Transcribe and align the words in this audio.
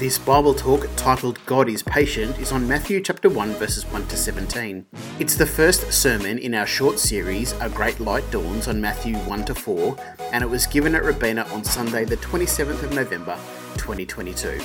This 0.00 0.18
Bible 0.18 0.54
talk, 0.54 0.88
titled 0.96 1.38
God 1.44 1.68
is 1.68 1.82
Patient, 1.82 2.38
is 2.38 2.52
on 2.52 2.66
Matthew 2.66 3.02
chapter 3.02 3.28
1, 3.28 3.52
verses 3.56 3.84
1 3.84 4.06
to 4.06 4.16
17. 4.16 4.86
It's 5.18 5.34
the 5.34 5.44
first 5.44 5.92
sermon 5.92 6.38
in 6.38 6.54
our 6.54 6.64
short 6.64 6.98
series, 6.98 7.52
A 7.60 7.68
Great 7.68 8.00
Light 8.00 8.24
Dawns, 8.30 8.66
on 8.66 8.80
Matthew 8.80 9.16
1 9.18 9.44
to 9.44 9.54
4, 9.54 9.94
and 10.32 10.42
it 10.42 10.48
was 10.48 10.66
given 10.66 10.94
at 10.94 11.04
Robina 11.04 11.42
on 11.52 11.64
Sunday, 11.64 12.06
the 12.06 12.16
27th 12.16 12.82
of 12.82 12.94
November, 12.94 13.38
2022. 13.74 14.58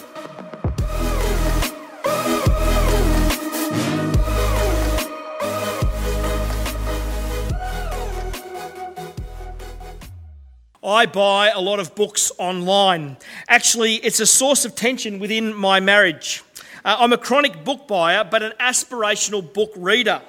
I 10.86 11.08
buy 11.08 11.50
a 11.50 11.60
lot 11.60 11.80
of 11.80 11.96
books 11.96 12.32
online. 12.38 13.18
Actually, 13.48 13.96
it's 13.96 14.20
a 14.20 14.26
source 14.28 14.66
of 14.66 14.76
tension 14.76 15.18
within 15.18 15.52
my 15.52 15.80
marriage. 15.80 16.44
Uh, 16.84 16.98
I'm 17.00 17.12
a 17.12 17.18
chronic 17.18 17.64
book 17.64 17.88
buyer, 17.88 18.24
but 18.24 18.44
an 18.44 18.54
aspirational 18.60 19.52
book 19.52 19.72
reader. 19.76 20.22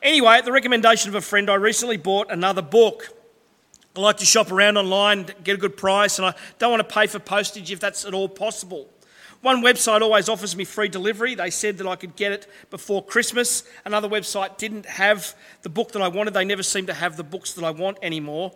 Anyway, 0.00 0.30
at 0.30 0.46
the 0.46 0.52
recommendation 0.52 1.10
of 1.10 1.14
a 1.16 1.20
friend, 1.20 1.50
I 1.50 1.56
recently 1.56 1.98
bought 1.98 2.30
another 2.30 2.62
book. 2.62 3.08
I 3.94 4.00
like 4.00 4.16
to 4.18 4.24
shop 4.24 4.50
around 4.50 4.78
online, 4.78 5.26
get 5.44 5.56
a 5.56 5.58
good 5.58 5.76
price, 5.76 6.18
and 6.18 6.26
I 6.26 6.34
don't 6.58 6.70
want 6.70 6.88
to 6.88 6.94
pay 6.94 7.06
for 7.06 7.18
postage 7.18 7.70
if 7.70 7.78
that's 7.78 8.06
at 8.06 8.14
all 8.14 8.30
possible. 8.30 8.88
One 9.42 9.62
website 9.62 10.00
always 10.00 10.30
offers 10.30 10.56
me 10.56 10.64
free 10.64 10.88
delivery. 10.88 11.34
They 11.34 11.50
said 11.50 11.76
that 11.78 11.86
I 11.86 11.96
could 11.96 12.16
get 12.16 12.32
it 12.32 12.46
before 12.70 13.04
Christmas. 13.04 13.64
Another 13.84 14.08
website 14.08 14.56
didn't 14.56 14.86
have 14.86 15.34
the 15.60 15.68
book 15.68 15.92
that 15.92 16.00
I 16.00 16.08
wanted. 16.08 16.32
They 16.32 16.44
never 16.46 16.62
seem 16.62 16.86
to 16.86 16.94
have 16.94 17.18
the 17.18 17.24
books 17.24 17.52
that 17.52 17.64
I 17.64 17.70
want 17.70 17.98
anymore. 18.00 18.52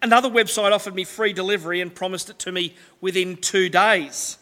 Another 0.00 0.28
website 0.28 0.72
offered 0.72 0.94
me 0.94 1.04
free 1.04 1.32
delivery 1.32 1.80
and 1.80 1.94
promised 1.94 2.30
it 2.30 2.38
to 2.40 2.52
me 2.52 2.74
within 3.00 3.36
two 3.36 3.68
days. 3.68 4.38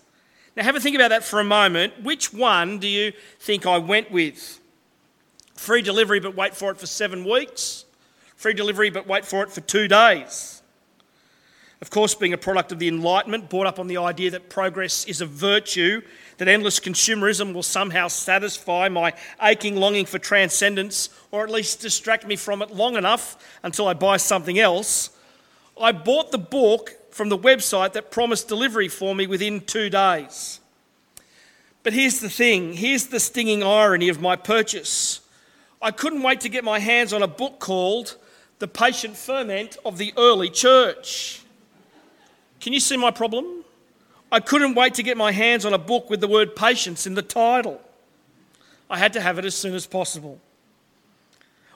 Now, 0.57 0.65
have 0.65 0.77
a 0.77 0.81
think 0.81 0.97
about 0.97 1.09
that 1.09 1.25
for 1.25 1.41
a 1.41 1.45
moment. 1.45 2.03
Which 2.03 2.33
one 2.33 2.79
do 2.79 2.89
you 2.89 3.13
think 3.41 3.67
I 3.67 3.79
went 3.79 4.11
with? 4.11 4.61
Free 5.55 5.83
delivery, 5.83 6.21
but 6.21 6.35
wait 6.35 6.55
for 6.55 6.71
it 6.71 6.79
for 6.79 6.87
seven 6.87 7.25
weeks? 7.25 7.85
Free 8.37 8.55
delivery, 8.55 8.91
but 8.91 9.07
wait 9.07 9.25
for 9.25 9.43
it 9.43 9.51
for 9.51 9.63
two 9.63 9.89
days? 9.89 10.63
Of 11.83 11.91
course, 11.91 12.15
being 12.15 12.33
a 12.33 12.39
product 12.39 12.73
of 12.73 12.79
the 12.79 12.89
Enlightenment, 12.89 13.51
brought 13.51 13.67
up 13.67 13.79
on 13.79 13.87
the 13.87 13.99
idea 13.99 14.31
that 14.31 14.49
progress 14.49 15.05
is 15.05 15.21
a 15.21 15.27
virtue, 15.27 16.01
that 16.39 16.49
endless 16.49 16.81
consumerism 16.81 17.53
will 17.53 17.63
somehow 17.63 18.09
satisfy 18.09 18.89
my 18.89 19.13
aching 19.43 19.77
longing 19.77 20.07
for 20.07 20.19
transcendence, 20.19 21.11
or 21.31 21.45
at 21.45 21.51
least 21.51 21.81
distract 21.81 22.27
me 22.27 22.37
from 22.37 22.63
it 22.63 22.71
long 22.71 22.97
enough 22.97 23.37
until 23.63 23.89
I 23.89 23.95
buy 23.95 24.17
something 24.17 24.59
else. 24.59 25.11
I 25.81 25.93
bought 25.93 26.31
the 26.31 26.39
book 26.39 26.95
from 27.11 27.29
the 27.29 27.39
website 27.39 27.93
that 27.93 28.11
promised 28.11 28.49
delivery 28.49 28.89
for 28.89 29.15
me 29.15 29.27
within 29.27 29.61
two 29.61 29.91
days. 29.91 30.61
But 31.83 31.93
here's 31.93 32.21
the 32.21 32.31
thing 32.31 32.73
here's 32.73 33.07
the 33.07 33.21
stinging 33.21 33.63
irony 33.63 34.09
of 34.09 34.21
my 34.21 34.37
purchase. 34.37 35.21
I 35.81 35.91
couldn't 35.91 36.23
wait 36.23 36.41
to 36.41 36.49
get 36.49 36.65
my 36.65 36.79
hands 36.79 37.13
on 37.13 37.23
a 37.23 37.29
book 37.29 37.59
called 37.59 38.17
The 38.59 38.67
Patient 38.67 39.17
Ferment 39.17 39.77
of 39.85 39.99
the 39.99 40.13
Early 40.17 40.49
Church. 40.49 41.43
Can 42.61 42.73
you 42.73 42.81
see 42.81 42.97
my 42.97 43.11
problem? 43.11 43.65
I 44.33 44.41
couldn't 44.41 44.75
wait 44.75 44.95
to 44.95 45.03
get 45.03 45.17
my 45.17 45.31
hands 45.31 45.65
on 45.65 45.75
a 45.75 45.79
book 45.79 46.11
with 46.11 46.21
the 46.21 46.27
word 46.27 46.57
patience 46.57 47.07
in 47.07 47.15
the 47.15 47.23
title. 47.23 47.81
I 48.91 48.99
had 48.99 49.13
to 49.13 49.21
have 49.21 49.39
it 49.39 49.45
as 49.45 49.55
soon 49.55 49.75
as 49.75 49.87
possible. 49.87 50.41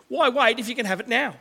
Why 0.09 0.29
wait 0.29 0.59
if 0.59 0.69
you 0.69 0.75
can 0.75 0.87
have 0.87 1.01
it 1.01 1.07
now? 1.07 1.37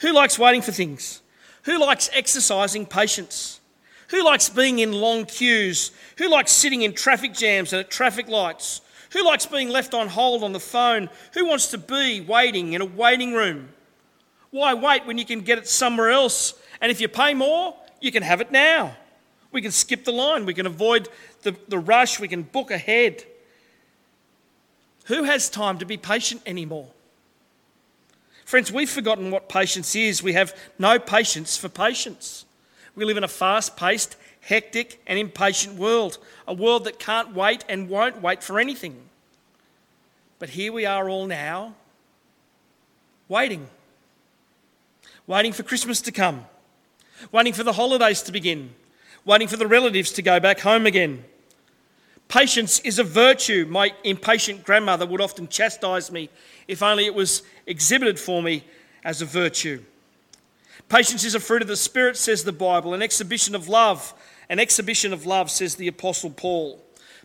Who 0.00 0.12
likes 0.12 0.38
waiting 0.38 0.60
for 0.60 0.72
things? 0.72 1.22
Who 1.62 1.78
likes 1.78 2.10
exercising 2.12 2.86
patience? 2.86 3.60
Who 4.08 4.24
likes 4.24 4.48
being 4.48 4.80
in 4.80 4.92
long 4.92 5.24
queues? 5.24 5.92
Who 6.18 6.28
likes 6.28 6.52
sitting 6.52 6.82
in 6.82 6.92
traffic 6.92 7.32
jams 7.32 7.72
and 7.72 7.80
at 7.80 7.90
traffic 7.90 8.28
lights? 8.28 8.80
Who 9.12 9.24
likes 9.24 9.46
being 9.46 9.68
left 9.68 9.94
on 9.94 10.08
hold 10.08 10.42
on 10.42 10.52
the 10.52 10.60
phone? 10.60 11.08
Who 11.34 11.46
wants 11.46 11.68
to 11.68 11.78
be 11.78 12.20
waiting 12.20 12.72
in 12.72 12.80
a 12.80 12.86
waiting 12.86 13.32
room? 13.32 13.68
Why 14.50 14.74
wait 14.74 15.06
when 15.06 15.18
you 15.18 15.24
can 15.24 15.40
get 15.40 15.58
it 15.58 15.68
somewhere 15.68 16.10
else? 16.10 16.54
And 16.80 16.90
if 16.90 17.00
you 17.00 17.08
pay 17.08 17.32
more, 17.32 17.74
you 18.00 18.12
can 18.12 18.22
have 18.22 18.40
it 18.40 18.50
now. 18.50 18.96
We 19.50 19.62
can 19.62 19.70
skip 19.70 20.04
the 20.04 20.12
line, 20.12 20.46
we 20.46 20.54
can 20.54 20.66
avoid 20.66 21.08
the, 21.42 21.54
the 21.68 21.78
rush, 21.78 22.18
we 22.18 22.28
can 22.28 22.42
book 22.42 22.70
ahead. 22.70 23.24
Who 25.04 25.24
has 25.24 25.50
time 25.50 25.78
to 25.78 25.84
be 25.84 25.96
patient 25.96 26.42
anymore? 26.46 26.88
Friends, 28.52 28.70
we've 28.70 28.90
forgotten 28.90 29.30
what 29.30 29.48
patience 29.48 29.96
is. 29.96 30.22
We 30.22 30.34
have 30.34 30.54
no 30.78 30.98
patience 30.98 31.56
for 31.56 31.70
patience. 31.70 32.44
We 32.94 33.06
live 33.06 33.16
in 33.16 33.24
a 33.24 33.28
fast 33.28 33.78
paced, 33.78 34.14
hectic, 34.42 35.00
and 35.06 35.18
impatient 35.18 35.76
world, 35.76 36.18
a 36.46 36.52
world 36.52 36.84
that 36.84 36.98
can't 36.98 37.34
wait 37.34 37.64
and 37.66 37.88
won't 37.88 38.20
wait 38.20 38.42
for 38.42 38.60
anything. 38.60 38.94
But 40.38 40.50
here 40.50 40.70
we 40.70 40.84
are 40.84 41.08
all 41.08 41.24
now, 41.24 41.76
waiting. 43.26 43.68
Waiting 45.26 45.54
for 45.54 45.62
Christmas 45.62 46.02
to 46.02 46.12
come, 46.12 46.44
waiting 47.32 47.54
for 47.54 47.62
the 47.62 47.72
holidays 47.72 48.20
to 48.24 48.32
begin, 48.32 48.74
waiting 49.24 49.48
for 49.48 49.56
the 49.56 49.66
relatives 49.66 50.12
to 50.12 50.20
go 50.20 50.38
back 50.40 50.60
home 50.60 50.84
again. 50.84 51.24
Patience 52.32 52.80
is 52.80 52.98
a 52.98 53.04
virtue. 53.04 53.66
My 53.68 53.92
impatient 54.04 54.64
grandmother 54.64 55.04
would 55.04 55.20
often 55.20 55.48
chastise 55.48 56.10
me 56.10 56.30
if 56.66 56.82
only 56.82 57.04
it 57.04 57.14
was 57.14 57.42
exhibited 57.66 58.18
for 58.18 58.42
me 58.42 58.64
as 59.04 59.20
a 59.20 59.26
virtue. 59.26 59.82
Patience 60.88 61.24
is 61.24 61.34
a 61.34 61.40
fruit 61.40 61.60
of 61.60 61.68
the 61.68 61.76
Spirit, 61.76 62.16
says 62.16 62.42
the 62.42 62.50
Bible, 62.50 62.94
an 62.94 63.02
exhibition 63.02 63.54
of 63.54 63.68
love. 63.68 64.14
An 64.48 64.58
exhibition 64.58 65.12
of 65.12 65.26
love, 65.26 65.50
says 65.50 65.74
the 65.74 65.88
Apostle 65.88 66.30
Paul. 66.30 66.82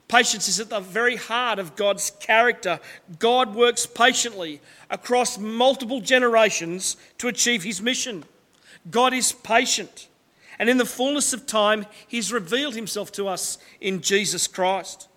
Patience 0.10 0.50
is 0.50 0.60
at 0.60 0.70
the 0.70 0.82
very 0.82 1.16
heart 1.16 1.58
of 1.58 1.78
God's 1.78 2.12
character. 2.20 2.78
God 3.18 3.56
works 3.56 3.86
patiently 3.86 4.60
across 4.90 5.38
multiple 5.38 6.02
generations 6.02 6.98
to 7.20 7.30
achieve 7.30 7.64
his 7.64 7.82
mission. 7.82 8.26
God 8.92 9.14
is 9.14 9.32
patient. 9.32 10.10
And 10.60 10.70
in 10.70 10.78
the 10.78 10.86
fullness 10.86 11.34
of 11.34 11.46
time, 11.46 11.86
He's 12.08 12.32
revealed 12.32 12.76
Himself 12.76 13.12
to 13.14 13.28
us 13.28 13.58
in 13.80 14.02
Jesus 14.02 14.48
Christ. 14.48 15.08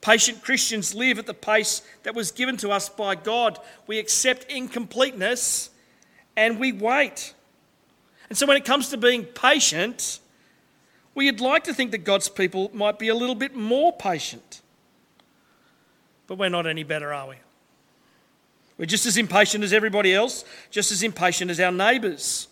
Patient 0.00 0.42
Christians 0.42 0.94
live 0.94 1.18
at 1.18 1.26
the 1.26 1.34
pace 1.34 1.82
that 2.02 2.14
was 2.14 2.32
given 2.32 2.56
to 2.58 2.70
us 2.70 2.88
by 2.88 3.14
God. 3.14 3.58
We 3.86 3.98
accept 3.98 4.50
incompleteness 4.50 5.70
and 6.36 6.58
we 6.58 6.72
wait. 6.72 7.34
And 8.28 8.36
so, 8.36 8.46
when 8.46 8.56
it 8.56 8.64
comes 8.64 8.88
to 8.88 8.96
being 8.96 9.24
patient, 9.24 10.18
we'd 11.14 11.40
like 11.40 11.64
to 11.64 11.74
think 11.74 11.90
that 11.92 11.98
God's 11.98 12.28
people 12.28 12.70
might 12.72 12.98
be 12.98 13.08
a 13.08 13.14
little 13.14 13.34
bit 13.34 13.54
more 13.54 13.92
patient. 13.92 14.62
But 16.26 16.38
we're 16.38 16.48
not 16.48 16.66
any 16.66 16.82
better, 16.82 17.12
are 17.12 17.28
we? 17.28 17.36
We're 18.78 18.86
just 18.86 19.06
as 19.06 19.16
impatient 19.16 19.62
as 19.62 19.72
everybody 19.72 20.14
else, 20.14 20.44
just 20.70 20.90
as 20.90 21.02
impatient 21.02 21.50
as 21.50 21.60
our 21.60 21.70
neighbours. 21.70 22.48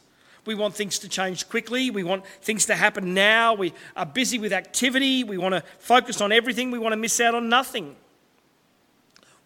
We 0.51 0.57
want 0.57 0.75
things 0.75 0.99
to 0.99 1.09
change 1.09 1.49
quickly. 1.49 1.93
We 1.93 2.03
want 2.03 2.27
things 2.43 2.67
to 2.67 2.75
happen 2.75 3.15
now. 3.15 3.55
We 3.55 3.73
are 3.95 4.05
busy 4.05 4.37
with 4.37 4.53
activity. 4.53 5.23
We 5.23 5.39
want 5.39 5.55
to 5.55 5.63
focus 5.79 6.21
on 6.21 6.33
everything. 6.33 6.73
We 6.73 6.79
want 6.81 6.93
to 6.93 6.97
miss 6.97 7.21
out 7.21 7.37
on 7.37 7.49
nothing. 7.49 7.95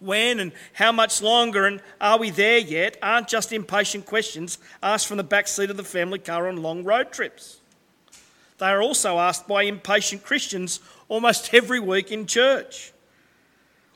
When 0.00 0.40
and 0.40 0.52
how 0.72 0.92
much 0.92 1.20
longer 1.20 1.66
and 1.66 1.82
are 2.00 2.18
we 2.18 2.30
there 2.30 2.56
yet 2.56 2.96
aren't 3.02 3.28
just 3.28 3.52
impatient 3.52 4.06
questions 4.06 4.56
asked 4.82 5.06
from 5.06 5.18
the 5.18 5.24
back 5.24 5.46
seat 5.46 5.68
of 5.68 5.76
the 5.76 5.84
family 5.84 6.18
car 6.18 6.48
on 6.48 6.62
long 6.62 6.84
road 6.84 7.12
trips. 7.12 7.58
They 8.56 8.64
are 8.64 8.80
also 8.80 9.18
asked 9.18 9.46
by 9.46 9.64
impatient 9.64 10.24
Christians 10.24 10.80
almost 11.10 11.52
every 11.52 11.80
week 11.80 12.12
in 12.12 12.24
church. 12.24 12.94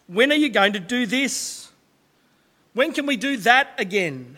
When 0.09 0.31
are 0.31 0.35
you 0.35 0.51
going 0.51 0.75
to 0.75 0.79
do 0.79 1.07
this? 1.07 1.71
When 2.75 2.93
can 2.93 3.07
we 3.07 3.17
do 3.17 3.39
that 3.39 3.71
again? 3.79 4.37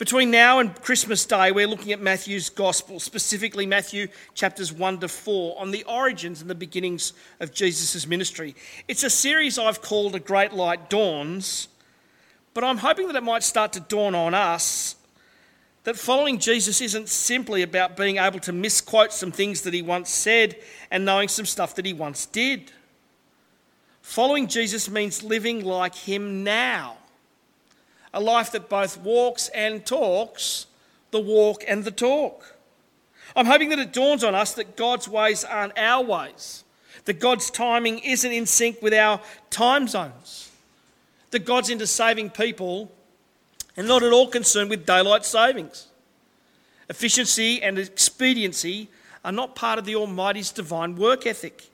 Between 0.00 0.30
now 0.30 0.60
and 0.60 0.74
Christmas 0.80 1.26
Day, 1.26 1.52
we're 1.52 1.66
looking 1.66 1.92
at 1.92 2.00
Matthew's 2.00 2.48
Gospel, 2.48 3.00
specifically 3.00 3.66
Matthew 3.66 4.08
chapters 4.32 4.72
1 4.72 5.00
to 5.00 5.08
4, 5.08 5.60
on 5.60 5.72
the 5.72 5.84
origins 5.84 6.40
and 6.40 6.48
the 6.48 6.54
beginnings 6.54 7.12
of 7.38 7.52
Jesus' 7.52 8.06
ministry. 8.06 8.56
It's 8.88 9.02
a 9.02 9.10
series 9.10 9.58
I've 9.58 9.82
called 9.82 10.14
A 10.14 10.18
Great 10.18 10.54
Light 10.54 10.88
Dawns, 10.88 11.68
but 12.54 12.64
I'm 12.64 12.78
hoping 12.78 13.08
that 13.08 13.16
it 13.16 13.22
might 13.22 13.42
start 13.42 13.74
to 13.74 13.80
dawn 13.80 14.14
on 14.14 14.32
us 14.32 14.96
that 15.84 15.96
following 15.96 16.38
Jesus 16.38 16.80
isn't 16.80 17.10
simply 17.10 17.60
about 17.60 17.94
being 17.94 18.16
able 18.16 18.40
to 18.40 18.52
misquote 18.52 19.12
some 19.12 19.32
things 19.32 19.60
that 19.62 19.74
he 19.74 19.82
once 19.82 20.08
said 20.08 20.56
and 20.90 21.04
knowing 21.04 21.28
some 21.28 21.44
stuff 21.44 21.74
that 21.74 21.84
he 21.84 21.92
once 21.92 22.24
did. 22.24 22.72
Following 24.00 24.46
Jesus 24.46 24.88
means 24.88 25.22
living 25.22 25.62
like 25.62 25.94
him 25.94 26.42
now 26.42 26.96
a 28.12 28.20
life 28.20 28.52
that 28.52 28.68
both 28.68 28.98
walks 28.98 29.48
and 29.48 29.84
talks 29.86 30.66
the 31.10 31.20
walk 31.20 31.64
and 31.66 31.84
the 31.84 31.90
talk. 31.90 32.56
I'm 33.36 33.46
hoping 33.46 33.68
that 33.70 33.78
it 33.78 33.92
dawns 33.92 34.24
on 34.24 34.34
us 34.34 34.54
that 34.54 34.76
God's 34.76 35.08
ways 35.08 35.44
aren't 35.44 35.78
our 35.78 36.04
ways, 36.04 36.64
that 37.04 37.20
God's 37.20 37.50
timing 37.50 38.00
isn't 38.00 38.32
in 38.32 38.46
sync 38.46 38.82
with 38.82 38.92
our 38.92 39.20
time 39.50 39.86
zones, 39.86 40.50
that 41.30 41.44
God's 41.44 41.70
into 41.70 41.86
saving 41.86 42.30
people 42.30 42.90
and 43.76 43.86
not 43.86 44.02
at 44.02 44.12
all 44.12 44.26
concerned 44.26 44.70
with 44.70 44.84
daylight 44.84 45.24
savings. 45.24 45.86
Efficiency 46.88 47.62
and 47.62 47.78
expediency 47.78 48.88
are 49.24 49.32
not 49.32 49.54
part 49.54 49.78
of 49.78 49.84
the 49.84 49.94
Almighty's 49.94 50.50
divine 50.50 50.96
work 50.96 51.26
ethic. 51.26 51.70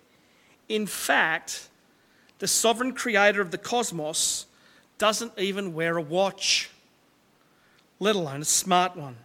In 0.68 0.86
fact, 0.86 1.68
the 2.38 2.46
sovereign 2.46 2.92
creator 2.92 3.40
of 3.40 3.50
the 3.50 3.58
cosmos 3.58 4.46
doesn't 4.98 5.32
even 5.38 5.74
wear 5.74 5.96
a 5.96 6.02
watch, 6.02 6.70
let 8.00 8.16
alone 8.16 8.42
a 8.42 8.46
smart 8.46 8.96
one. 8.96 9.16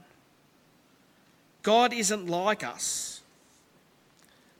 God 1.63 1.93
isn't 1.93 2.27
like 2.27 2.63
us, 2.63 3.21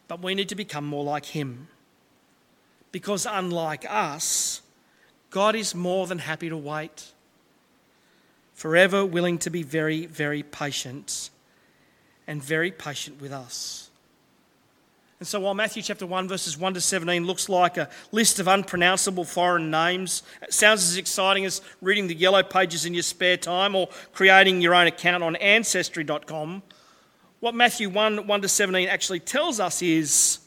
but 0.08 0.22
we 0.22 0.36
need 0.36 0.50
to 0.50 0.56
become 0.56 0.86
more 0.86 1.04
like 1.04 1.26
Him. 1.26 1.68
Because 2.92 3.26
unlike 3.26 3.86
us, 3.90 4.62
God 5.30 5.56
is 5.56 5.74
more 5.74 6.08
than 6.08 6.20
happy 6.20 6.50
to 6.50 6.58
wait, 6.58 7.12
forever 8.54 9.06
willing 9.06 9.38
to 9.40 9.50
be 9.50 9.64
very, 9.64 10.06
very 10.06 10.44
patient 10.44 11.30
and 12.28 12.44
very 12.44 12.72
patient 12.72 13.22
with 13.22 13.32
us. 13.32 13.91
And 15.22 15.28
so, 15.28 15.40
while 15.40 15.54
Matthew 15.54 15.84
chapter 15.84 16.08
1, 16.08 16.28
verses 16.28 16.58
1 16.58 16.74
to 16.74 16.82
17 16.82 17.28
looks 17.28 17.48
like 17.48 17.78
a 17.78 17.88
list 18.12 18.40
of 18.40 18.48
unpronounceable 18.48 19.24
foreign 19.24 19.70
names, 19.70 20.24
it 20.42 20.52
sounds 20.52 20.82
as 20.82 20.98
exciting 20.98 21.46
as 21.46 21.62
reading 21.80 22.08
the 22.08 22.16
yellow 22.16 22.42
pages 22.42 22.88
in 22.88 22.96
your 22.96 23.04
spare 23.04 23.38
time 23.38 23.76
or 23.76 23.88
creating 24.14 24.62
your 24.62 24.74
own 24.74 24.88
account 24.88 25.22
on 25.22 25.36
ancestry.com, 25.36 26.64
what 27.40 27.54
Matthew 27.54 27.88
1 27.88 28.26
1 28.26 28.42
to 28.42 28.48
17 28.50 28.90
actually 28.90 29.20
tells 29.20 29.60
us 29.60 29.84
is 29.84 30.40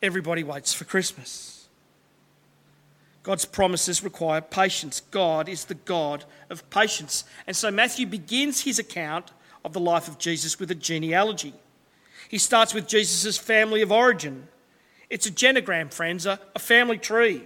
everybody 0.00 0.42
waits 0.42 0.72
for 0.72 0.86
Christmas. 0.86 1.68
God's 3.24 3.44
promises 3.44 4.02
require 4.02 4.40
patience. 4.40 5.00
God 5.10 5.50
is 5.50 5.66
the 5.66 5.74
God 5.74 6.24
of 6.48 6.70
patience. 6.70 7.24
And 7.46 7.54
so 7.54 7.70
Matthew 7.70 8.06
begins 8.06 8.62
his 8.62 8.78
account 8.78 9.32
of 9.66 9.74
the 9.74 9.80
life 9.80 10.08
of 10.08 10.16
Jesus 10.16 10.58
with 10.58 10.70
a 10.70 10.74
genealogy. 10.74 11.52
He 12.28 12.38
starts 12.38 12.74
with 12.74 12.88
Jesus' 12.88 13.38
family 13.38 13.82
of 13.82 13.92
origin. 13.92 14.48
It's 15.10 15.26
a 15.26 15.30
genogram, 15.30 15.92
friends, 15.92 16.26
a, 16.26 16.40
a 16.54 16.58
family 16.58 16.98
tree. 16.98 17.44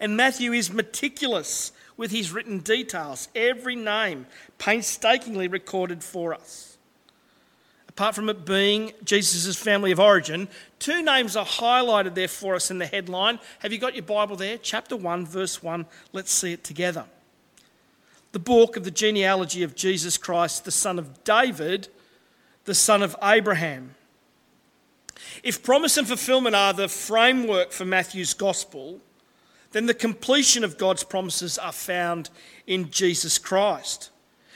And 0.00 0.16
Matthew 0.16 0.52
is 0.52 0.72
meticulous 0.72 1.72
with 1.96 2.10
his 2.10 2.32
written 2.32 2.58
details, 2.58 3.28
every 3.34 3.76
name 3.76 4.26
painstakingly 4.58 5.48
recorded 5.48 6.02
for 6.02 6.34
us. 6.34 6.76
Apart 7.88 8.14
from 8.14 8.28
it 8.28 8.44
being 8.44 8.92
Jesus' 9.04 9.56
family 9.56 9.90
of 9.90 9.98
origin, 9.98 10.48
two 10.78 11.02
names 11.02 11.34
are 11.34 11.46
highlighted 11.46 12.14
there 12.14 12.28
for 12.28 12.54
us 12.54 12.70
in 12.70 12.78
the 12.78 12.84
headline. 12.84 13.38
Have 13.60 13.72
you 13.72 13.78
got 13.78 13.94
your 13.94 14.02
Bible 14.02 14.36
there? 14.36 14.58
Chapter 14.58 14.96
1, 14.96 15.24
verse 15.24 15.62
1. 15.62 15.86
Let's 16.12 16.30
see 16.30 16.52
it 16.52 16.62
together. 16.62 17.06
The 18.32 18.38
book 18.38 18.76
of 18.76 18.84
the 18.84 18.90
genealogy 18.90 19.62
of 19.62 19.74
Jesus 19.74 20.18
Christ, 20.18 20.66
the 20.66 20.70
son 20.70 20.98
of 20.98 21.24
David 21.24 21.88
the 22.66 22.74
son 22.74 23.02
of 23.02 23.16
Abraham. 23.22 23.94
If 25.42 25.62
promise 25.62 25.96
and 25.96 26.06
fulfillment 26.06 26.54
are 26.54 26.72
the 26.72 26.88
framework 26.88 27.72
for 27.72 27.84
Matthew's 27.84 28.34
gospel, 28.34 29.00
then 29.72 29.86
the 29.86 29.94
completion 29.94 30.64
of 30.64 30.78
God's 30.78 31.04
promises 31.04 31.58
are 31.58 31.72
found 31.72 32.30
in 32.66 32.90
Jesus 32.90 33.38
Christ. 33.38 34.10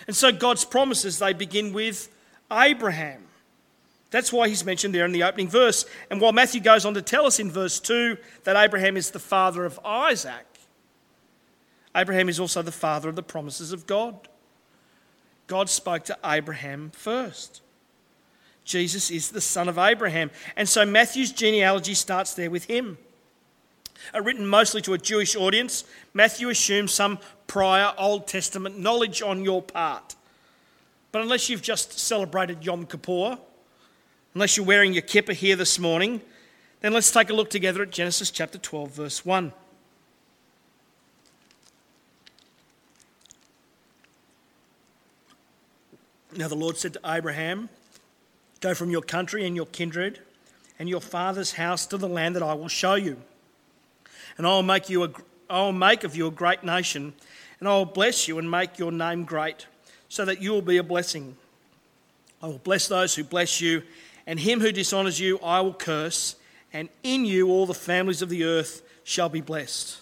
And 0.07 0.15
so 0.15 0.33
God's 0.33 0.65
promises, 0.65 1.19
they 1.19 1.33
begin 1.33 1.73
with 1.73 2.09
Abraham. 2.51 3.23
That's 4.11 4.33
why 4.33 4.49
he's 4.49 4.65
mentioned 4.65 4.95
there 4.95 5.05
in 5.05 5.13
the 5.13 5.23
opening 5.23 5.49
verse. 5.49 5.85
And 6.11 6.21
while 6.21 6.33
Matthew 6.33 6.61
goes 6.61 6.85
on 6.85 6.95
to 6.95 7.03
tell 7.03 7.27
us 7.27 7.39
in 7.39 7.51
verse 7.51 7.79
2 7.79 8.17
that 8.45 8.57
Abraham 8.57 8.97
is 8.97 9.11
the 9.11 9.21
father 9.21 9.65
of 9.65 9.79
Isaac, 9.85 10.47
Abraham 11.95 12.29
is 12.29 12.41
also 12.41 12.63
the 12.63 12.73
father 12.73 13.09
of 13.09 13.17
the 13.17 13.23
promises 13.23 13.73
of 13.73 13.87
God. 13.87 14.29
God 15.47 15.69
spoke 15.69 16.05
to 16.05 16.19
Abraham 16.25 16.91
first. 16.91 17.63
Jesus 18.65 19.11
is 19.11 19.31
the 19.31 19.41
son 19.41 19.69
of 19.69 19.79
Abraham. 19.79 20.31
And 20.57 20.69
so 20.69 20.85
Matthew's 20.87 21.33
genealogy 21.33 21.95
starts 21.95 22.35
there 22.35 22.51
with 22.51 22.65
him. 22.65 22.99
Uh, 24.15 24.23
written 24.23 24.47
mostly 24.47 24.81
to 24.83 24.95
a 24.95 24.99
Jewish 24.99 25.37
audience, 25.37 25.85
Matthew 26.15 26.49
assumes 26.49 26.93
some 26.93 27.19
prior 27.47 27.93
Old 27.99 28.27
Testament 28.27 28.79
knowledge 28.79 29.23
on 29.23 29.45
your 29.45 29.63
part. 29.63 30.15
But 31.13 31.23
unless 31.23 31.49
you've 31.49 31.63
just 31.63 31.99
celebrated 31.99 32.65
Yom 32.65 32.87
Kippur, 32.87 33.39
unless 34.35 34.57
you're 34.57 34.67
wearing 34.67 34.93
your 34.93 35.03
kippah 35.03 35.35
here 35.35 35.57
this 35.57 35.79
morning, 35.79 36.21
then 36.81 36.93
let's 36.93 37.11
take 37.11 37.31
a 37.31 37.35
look 37.35 37.51
together 37.51 37.83
at 37.83 37.91
Genesis 37.91 38.31
chapter 38.31 38.59
12, 38.59 38.91
verse 38.91 39.25
1. 39.25 39.53
Now 46.37 46.47
the 46.47 46.55
Lord 46.55 46.77
said 46.77 46.93
to 46.93 47.01
Abraham, 47.05 47.69
Go 48.61 48.75
from 48.75 48.91
your 48.91 49.03
country 49.03 49.47
and 49.47 49.57
your 49.57 49.67
kindred 49.67 50.21
and 50.79 50.89
your 50.89 51.01
father's 51.01 51.53
house 51.53 51.87
to 51.87 51.99
the 51.99 52.09
land 52.09 52.37
that 52.37 52.43
I 52.43 52.55
will 52.55 52.69
show 52.69 52.95
you. 52.95 53.17
And 54.37 54.47
I 54.47 54.51
will 54.51 54.63
make, 54.63 54.89
you 54.89 55.05
a, 55.05 55.11
I 55.49 55.63
will 55.63 55.73
make 55.73 56.05
of 56.05 56.17
you 56.17 56.27
a 56.27 56.31
great 56.31 56.63
nation, 56.65 57.13
and 57.59 57.69
I 57.69 57.73
will 57.73 57.85
bless 57.85 58.29
you 58.29 58.39
and 58.39 58.51
make 58.51 58.79
your 58.79 58.93
name 58.93 59.25
great, 59.25 59.67
so 60.09 60.25
that 60.25 60.41
you 60.41 60.53
will 60.53 60.63
be 60.63 60.79
a 60.79 60.83
blessing. 60.83 61.37
I 62.43 62.47
will 62.47 62.59
bless 62.59 62.89
those 62.89 63.15
who 63.15 63.25
bless 63.25 63.61
you, 63.61 63.83
and 64.27 64.41
him 64.41 64.61
who 64.61 64.73
dishonors 64.73 65.21
you 65.21 65.39
I 65.41 65.61
will 65.61 65.75
curse, 65.75 66.37
and 66.73 66.89
in 67.03 67.25
you 67.25 67.49
all 67.49 67.67
the 67.67 67.75
families 67.75 68.23
of 68.23 68.31
the 68.31 68.45
earth 68.45 68.83
shall 69.05 69.29
be 69.29 69.41
blessed. 69.41 69.99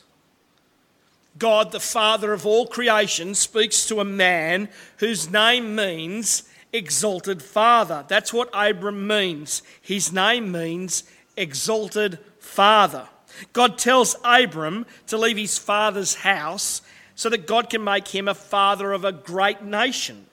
God, 1.39 1.73
the 1.73 1.81
Father 1.81 2.33
of 2.33 2.47
all 2.47 2.67
creation, 2.67 3.35
speaks 3.35 3.87
to 3.87 4.01
a 4.01 4.05
man 4.05 4.69
whose 4.99 5.31
name 5.31 5.75
means 5.75 6.45
exalted 6.73 7.43
father. 7.43 8.05
That's 8.09 8.33
what 8.33 8.51
Abram 8.53 9.07
means. 9.07 9.63
His 9.81 10.13
name 10.13 10.53
means 10.53 11.05
exalted 11.37 12.19
father. 12.39 13.09
God 13.53 13.79
tells 13.79 14.17
Abram 14.25 14.87
to 15.07 15.19
leave 15.19 15.37
his 15.37 15.59
father's 15.59 16.17
house 16.17 16.83
so 17.15 17.29
that 17.31 17.47
God 17.47 17.71
can 17.71 17.83
make 17.83 18.09
him 18.09 18.29
a 18.29 18.35
father 18.35 18.93
of 18.93 19.05
a 19.05 19.13
great 19.13 19.63
nation. 19.63 20.27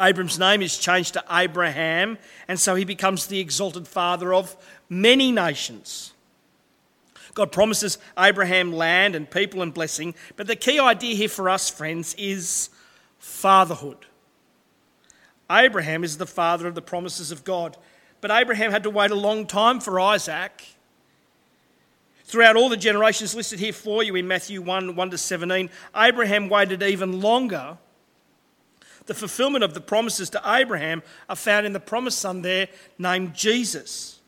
Abram's 0.00 0.38
name 0.38 0.62
is 0.62 0.78
changed 0.78 1.14
to 1.14 1.24
Abraham, 1.30 2.18
and 2.46 2.58
so 2.58 2.74
he 2.74 2.84
becomes 2.84 3.26
the 3.26 3.40
exalted 3.40 3.88
father 3.88 4.32
of 4.32 4.56
many 4.88 5.32
nations. 5.32 6.12
God 7.34 7.52
promises 7.52 7.98
Abraham 8.18 8.72
land 8.72 9.14
and 9.14 9.30
people 9.30 9.62
and 9.62 9.74
blessing, 9.74 10.14
but 10.36 10.46
the 10.46 10.56
key 10.56 10.78
idea 10.78 11.14
here 11.14 11.28
for 11.28 11.48
us, 11.48 11.68
friends, 11.68 12.14
is 12.18 12.70
fatherhood. 13.18 14.07
Abraham 15.50 16.04
is 16.04 16.18
the 16.18 16.26
father 16.26 16.66
of 16.66 16.74
the 16.74 16.82
promises 16.82 17.32
of 17.32 17.44
God. 17.44 17.76
But 18.20 18.30
Abraham 18.30 18.70
had 18.70 18.82
to 18.82 18.90
wait 18.90 19.10
a 19.10 19.16
long 19.16 19.46
time 19.46 19.80
for 19.80 19.98
Isaac. 20.00 20.64
Throughout 22.24 22.56
all 22.56 22.68
the 22.68 22.76
generations 22.76 23.34
listed 23.34 23.58
here 23.58 23.72
for 23.72 24.02
you 24.02 24.14
in 24.14 24.28
Matthew 24.28 24.60
1 24.60 24.94
1 24.94 25.10
to 25.10 25.18
17, 25.18 25.70
Abraham 25.96 26.48
waited 26.48 26.82
even 26.82 27.20
longer. 27.20 27.78
The 29.06 29.14
fulfillment 29.14 29.64
of 29.64 29.72
the 29.72 29.80
promises 29.80 30.28
to 30.30 30.42
Abraham 30.44 31.02
are 31.30 31.36
found 31.36 31.64
in 31.64 31.72
the 31.72 31.80
promised 31.80 32.18
son 32.18 32.42
there 32.42 32.68
named 32.98 33.32
Jesus. 33.32 34.20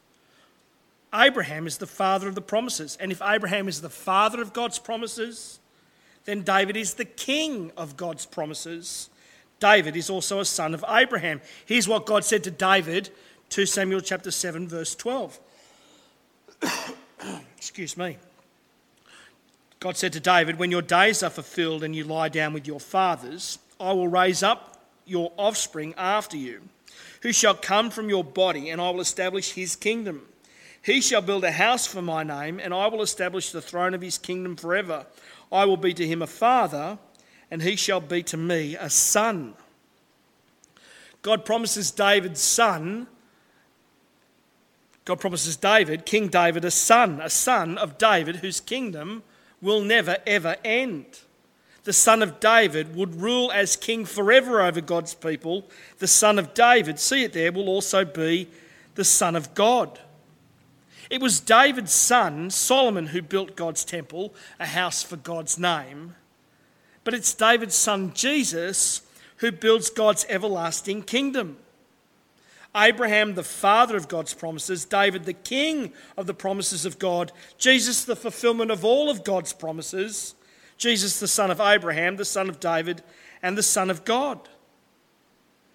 Abraham 1.13 1.67
is 1.67 1.77
the 1.77 1.87
father 1.87 2.29
of 2.29 2.35
the 2.35 2.41
promises. 2.41 2.97
And 2.99 3.13
if 3.13 3.21
Abraham 3.21 3.69
is 3.69 3.83
the 3.83 3.91
father 3.91 4.41
of 4.41 4.55
God's 4.55 4.79
promises, 4.79 5.59
then 6.25 6.43
David 6.43 6.77
is 6.77 6.95
the 6.95 7.05
king 7.05 7.73
of 7.77 7.97
God's 7.97 8.25
promises. 8.25 9.11
David 9.61 9.95
is 9.95 10.11
also 10.11 10.41
a 10.41 10.45
son 10.45 10.75
of 10.75 10.85
Abraham. 10.89 11.41
Here's 11.67 11.87
what 11.87 12.07
God 12.07 12.25
said 12.25 12.43
to 12.45 12.51
David, 12.51 13.11
2 13.51 13.67
Samuel 13.67 14.01
chapter 14.01 14.31
7 14.31 14.67
verse 14.67 14.95
12. 14.95 15.39
Excuse 17.57 17.97
me. 17.97 18.17
God 19.79 19.97
said 19.97 20.13
to 20.15 20.21
David, 20.21 20.59
When 20.59 20.71
your 20.71 20.83
days 20.83 21.23
are 21.23 21.31
fulfilled 21.31 21.85
and 21.85 21.95
you 21.95 22.05
lie 22.05 22.29
down 22.29 22.53
with 22.53 22.67
your 22.67 22.81
fathers, 22.81 23.59
I 23.79 23.93
will 23.93 24.09
raise 24.09 24.43
up 24.43 24.83
your 25.07 25.33
offspring 25.37 25.95
after 25.97 26.37
you, 26.37 26.63
who 27.23 27.33
shall 27.33 27.55
come 27.55 27.91
from 27.91 28.09
your 28.09 28.25
body, 28.25 28.71
and 28.71 28.81
I 28.81 28.91
will 28.91 29.01
establish 29.01 29.53
his 29.53 29.77
kingdom. 29.77 30.27
He 30.83 31.01
shall 31.01 31.23
build 31.23 31.45
a 31.45 31.53
house 31.53 31.87
for 31.87 32.03
my 32.03 32.23
name, 32.23 32.61
and 32.61 32.73
I 32.73 32.87
will 32.89 33.03
establish 33.03 33.53
the 33.53 33.63
throne 33.63 33.95
of 33.95 34.01
his 34.01 34.19
kingdom 34.19 34.57
forever. 34.57 35.07
I 35.51 35.65
will 35.65 35.77
be 35.77 35.95
to 35.95 36.07
him 36.07 36.23
a 36.23 36.27
father 36.27 36.99
and 37.51 37.63
he 37.63 37.77
shall 37.77 38.01
be 38.01 38.23
to 38.23 38.37
me 38.37 38.77
a 38.77 38.89
son. 38.89 39.55
God 41.23 41.45
promises 41.45 41.91
David's 41.91 42.41
son, 42.41 43.07
God 45.05 45.19
promises 45.19 45.57
David, 45.57 46.07
King 46.07 46.29
David, 46.29 46.65
a 46.65 46.71
son, 46.71 47.21
a 47.21 47.31
son 47.31 47.79
of 47.79 47.99
David 47.99 48.37
whose 48.37 48.61
kingdom 48.61 49.23
will 49.61 49.81
never 49.81 50.19
ever 50.27 50.57
end. 50.65 51.21
The 51.85 51.93
son 51.93 52.23
of 52.23 52.39
David 52.39 52.95
would 52.95 53.21
rule 53.21 53.51
as 53.51 53.75
king 53.75 54.05
forever 54.05 54.61
over 54.61 54.81
God's 54.81 55.15
people. 55.15 55.67
The 55.99 56.07
son 56.07 56.39
of 56.39 56.55
David, 56.55 57.01
see 57.01 57.25
it 57.25 57.33
there, 57.33 57.51
will 57.51 57.69
also 57.69 58.05
be 58.05 58.49
the 58.95 59.05
son 59.05 59.35
of 59.35 59.55
God. 59.55 59.99
It 61.09 61.21
was 61.21 61.41
David's 61.41 61.93
son, 61.93 62.51
Solomon, 62.51 63.07
who 63.09 63.23
built 63.23 63.57
God's 63.57 63.85
temple, 63.85 64.35
a 64.61 64.67
house 64.67 65.03
for 65.03 65.17
God's 65.17 65.59
name 65.59 66.15
but 67.05 67.15
it's 67.15 67.35
David's 67.35 67.75
son 67.75 68.13
Jesus 68.15 69.03
who 69.37 69.51
builds 69.51 69.91
God's 69.91 70.27
everlasting 70.29 71.03
kingdom. 71.03 71.57
Abraham, 72.77 73.35
the 73.35 73.43
father 73.43 73.97
of 73.97 74.07
God's 74.07 74.35
promises, 74.35 74.85
David, 74.85 75.25
the 75.25 75.33
king 75.33 75.93
of 76.17 76.27
the 76.27 76.35
promises 76.35 76.85
of 76.85 76.99
God, 76.99 77.33
Jesus, 77.59 78.05
the 78.05 78.15
fulfillment 78.15 78.71
of 78.71 78.85
all 78.85 79.11
of 79.11 79.25
God's 79.25 79.53
promises, 79.53 80.35
Jesus, 80.77 81.19
the 81.19 81.27
son 81.27 81.51
of 81.51 81.61
Abraham, 81.61 82.17
the 82.17 82.25
son 82.25 82.49
of 82.49 82.61
David, 82.61 83.03
and 83.43 83.59
the 83.59 83.63
son 83.63 83.91
of 83.91 84.05
God. 84.05 84.49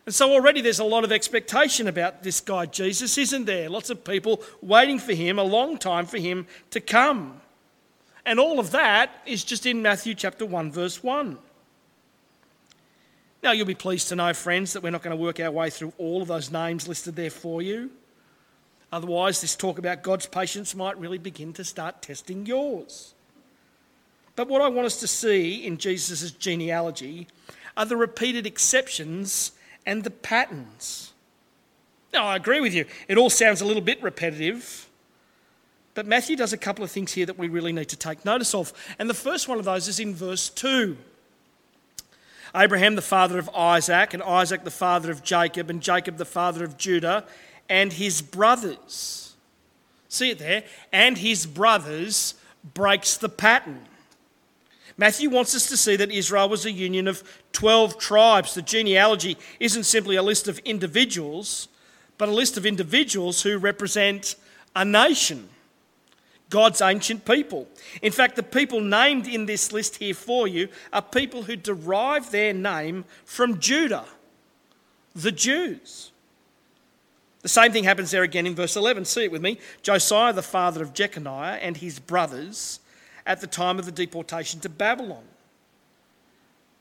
And 0.05 0.13
so 0.13 0.31
already 0.31 0.61
there's 0.61 0.79
a 0.79 0.85
lot 0.85 1.03
of 1.03 1.11
expectation 1.11 1.87
about 1.87 2.23
this 2.23 2.39
guy 2.39 2.67
Jesus, 2.67 3.17
isn't 3.17 3.45
there? 3.45 3.69
Lots 3.69 3.89
of 3.89 4.03
people 4.03 4.43
waiting 4.61 4.99
for 4.99 5.13
him, 5.13 5.39
a 5.39 5.43
long 5.43 5.77
time 5.77 6.05
for 6.05 6.17
him 6.17 6.47
to 6.69 6.79
come. 6.79 7.41
And 8.25 8.39
all 8.39 8.59
of 8.59 8.71
that 8.71 9.21
is 9.25 9.43
just 9.43 9.65
in 9.65 9.81
Matthew 9.81 10.15
chapter 10.15 10.45
1, 10.45 10.71
verse 10.71 11.03
1. 11.03 11.37
Now, 13.43 13.51
you'll 13.51 13.67
be 13.67 13.75
pleased 13.75 14.09
to 14.09 14.15
know, 14.15 14.33
friends, 14.33 14.73
that 14.73 14.81
we're 14.81 14.89
not 14.89 15.03
going 15.03 15.15
to 15.15 15.21
work 15.21 15.39
our 15.39 15.51
way 15.51 15.69
through 15.69 15.93
all 15.99 16.23
of 16.23 16.27
those 16.27 16.51
names 16.51 16.87
listed 16.87 17.15
there 17.15 17.29
for 17.29 17.61
you. 17.61 17.91
Otherwise, 18.91 19.41
this 19.41 19.55
talk 19.55 19.77
about 19.77 20.01
God's 20.01 20.25
patience 20.25 20.73
might 20.73 20.97
really 20.97 21.19
begin 21.19 21.53
to 21.53 21.63
start 21.63 22.01
testing 22.01 22.47
yours. 22.47 23.13
But 24.35 24.47
what 24.47 24.61
I 24.61 24.67
want 24.67 24.87
us 24.87 24.99
to 25.01 25.07
see 25.07 25.65
in 25.65 25.77
Jesus' 25.77 26.31
genealogy 26.31 27.27
are 27.77 27.85
the 27.85 27.97
repeated 27.97 28.47
exceptions 28.47 29.51
and 29.85 30.03
the 30.03 30.11
patterns. 30.11 31.13
Now, 32.13 32.25
I 32.25 32.37
agree 32.37 32.61
with 32.61 32.73
you, 32.73 32.85
it 33.07 33.17
all 33.17 33.29
sounds 33.29 33.61
a 33.61 33.65
little 33.65 33.81
bit 33.81 34.01
repetitive, 34.01 34.84
but 35.95 36.05
Matthew 36.05 36.35
does 36.35 36.53
a 36.53 36.57
couple 36.57 36.83
of 36.83 36.91
things 36.91 37.13
here 37.13 37.25
that 37.25 37.39
we 37.39 37.47
really 37.47 37.73
need 37.73 37.89
to 37.89 37.95
take 37.95 38.23
notice 38.25 38.53
of. 38.53 38.73
And 38.99 39.09
the 39.09 39.13
first 39.13 39.47
one 39.47 39.57
of 39.57 39.65
those 39.65 39.87
is 39.87 39.99
in 39.99 40.13
verse 40.13 40.49
2. 40.49 40.97
Abraham, 42.53 42.95
the 42.95 43.01
father 43.01 43.39
of 43.39 43.49
Isaac, 43.49 44.13
and 44.13 44.21
Isaac, 44.21 44.63
the 44.63 44.71
father 44.71 45.09
of 45.09 45.23
Jacob, 45.23 45.69
and 45.69 45.81
Jacob, 45.81 46.17
the 46.17 46.25
father 46.25 46.63
of 46.63 46.77
Judah, 46.77 47.25
and 47.69 47.93
his 47.93 48.21
brothers. 48.21 49.35
See 50.09 50.31
it 50.31 50.39
there? 50.39 50.63
And 50.93 51.17
his 51.17 51.45
brothers 51.45 52.35
breaks 52.73 53.17
the 53.17 53.29
pattern. 53.29 53.81
Matthew 54.97 55.29
wants 55.29 55.55
us 55.55 55.67
to 55.67 55.77
see 55.77 55.97
that 55.97 56.11
Israel 56.11 56.47
was 56.47 56.65
a 56.65 56.71
union 56.71 57.07
of 57.07 57.23
12 57.51 57.97
tribes. 57.97 58.53
The 58.53 58.61
genealogy 58.61 59.37
isn't 59.59 59.83
simply 59.83 60.15
a 60.15 60.23
list 60.23 60.47
of 60.47 60.59
individuals, 60.59 61.67
but 62.17 62.29
a 62.29 62.33
list 62.33 62.55
of 62.55 62.65
individuals 62.65 63.41
who 63.41 63.57
represent 63.57 64.35
a 64.73 64.85
nation, 64.85 65.49
God's 66.49 66.81
ancient 66.81 67.25
people. 67.25 67.67
In 68.01 68.11
fact, 68.11 68.35
the 68.35 68.43
people 68.43 68.81
named 68.81 69.27
in 69.27 69.45
this 69.45 69.71
list 69.71 69.97
here 69.97 70.13
for 70.13 70.47
you 70.47 70.69
are 70.93 71.01
people 71.01 71.43
who 71.43 71.55
derive 71.55 72.31
their 72.31 72.53
name 72.53 73.05
from 73.25 73.59
Judah, 73.59 74.05
the 75.15 75.31
Jews. 75.31 76.11
The 77.41 77.49
same 77.49 77.71
thing 77.71 77.83
happens 77.83 78.11
there 78.11 78.23
again 78.23 78.47
in 78.47 78.55
verse 78.55 78.75
11. 78.75 79.05
See 79.05 79.25
it 79.25 79.31
with 79.31 79.41
me. 79.41 79.59
Josiah, 79.83 80.33
the 80.33 80.41
father 80.41 80.81
of 80.81 80.93
Jeconiah, 80.93 81.59
and 81.61 81.77
his 81.77 81.99
brothers 81.99 82.79
at 83.25 83.41
the 83.41 83.47
time 83.47 83.77
of 83.77 83.85
the 83.85 83.91
deportation 83.91 84.59
to 84.61 84.69
Babylon. 84.69 85.23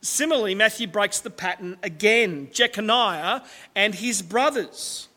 Similarly, 0.00 0.54
Matthew 0.54 0.86
breaks 0.86 1.20
the 1.20 1.30
pattern 1.30 1.78
again 1.82 2.48
Jeconiah 2.52 3.42
and 3.74 3.94
his 3.94 4.20
brothers. 4.20 5.08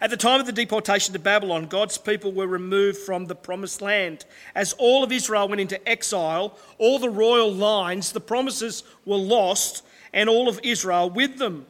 At 0.00 0.10
the 0.10 0.16
time 0.16 0.40
of 0.40 0.46
the 0.46 0.52
deportation 0.52 1.12
to 1.12 1.18
Babylon, 1.18 1.66
God's 1.66 1.98
people 1.98 2.32
were 2.32 2.46
removed 2.46 2.98
from 2.98 3.26
the 3.26 3.34
promised 3.34 3.80
land. 3.80 4.24
As 4.54 4.72
all 4.74 5.04
of 5.04 5.12
Israel 5.12 5.48
went 5.48 5.60
into 5.60 5.88
exile, 5.88 6.58
all 6.78 6.98
the 6.98 7.10
royal 7.10 7.52
lines, 7.52 8.12
the 8.12 8.20
promises 8.20 8.82
were 9.04 9.16
lost, 9.16 9.84
and 10.12 10.28
all 10.28 10.48
of 10.48 10.60
Israel 10.62 11.10
with 11.10 11.38
them. 11.38 11.66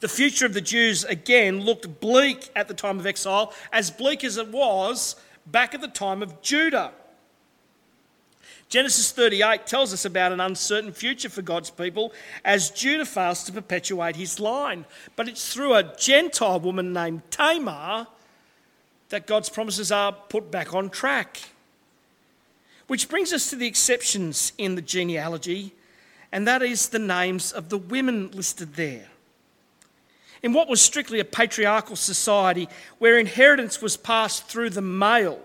The 0.00 0.08
future 0.08 0.46
of 0.46 0.54
the 0.54 0.60
Jews 0.60 1.04
again 1.04 1.60
looked 1.60 2.00
bleak 2.00 2.50
at 2.54 2.68
the 2.68 2.74
time 2.74 2.98
of 2.98 3.06
exile, 3.06 3.52
as 3.72 3.90
bleak 3.90 4.24
as 4.24 4.36
it 4.36 4.48
was 4.48 5.16
back 5.46 5.74
at 5.74 5.80
the 5.80 5.88
time 5.88 6.22
of 6.22 6.42
Judah. 6.42 6.92
Genesis 8.68 9.12
38 9.12 9.64
tells 9.66 9.92
us 9.92 10.04
about 10.04 10.32
an 10.32 10.40
uncertain 10.40 10.92
future 10.92 11.28
for 11.28 11.42
God's 11.42 11.70
people 11.70 12.12
as 12.44 12.70
Judah 12.70 13.04
fails 13.04 13.44
to 13.44 13.52
perpetuate 13.52 14.16
his 14.16 14.40
line. 14.40 14.84
But 15.14 15.28
it's 15.28 15.52
through 15.52 15.74
a 15.74 15.94
Gentile 15.96 16.58
woman 16.58 16.92
named 16.92 17.22
Tamar 17.30 18.08
that 19.10 19.26
God's 19.26 19.48
promises 19.48 19.92
are 19.92 20.12
put 20.12 20.50
back 20.50 20.74
on 20.74 20.90
track. 20.90 21.40
Which 22.88 23.08
brings 23.08 23.32
us 23.32 23.50
to 23.50 23.56
the 23.56 23.66
exceptions 23.66 24.52
in 24.58 24.74
the 24.74 24.82
genealogy, 24.82 25.72
and 26.32 26.46
that 26.46 26.62
is 26.62 26.88
the 26.88 26.98
names 26.98 27.52
of 27.52 27.68
the 27.68 27.78
women 27.78 28.32
listed 28.32 28.74
there. 28.74 29.08
In 30.42 30.52
what 30.52 30.68
was 30.68 30.82
strictly 30.82 31.20
a 31.20 31.24
patriarchal 31.24 31.96
society 31.96 32.68
where 32.98 33.18
inheritance 33.18 33.80
was 33.80 33.96
passed 33.96 34.48
through 34.48 34.70
the 34.70 34.82
male, 34.82 35.40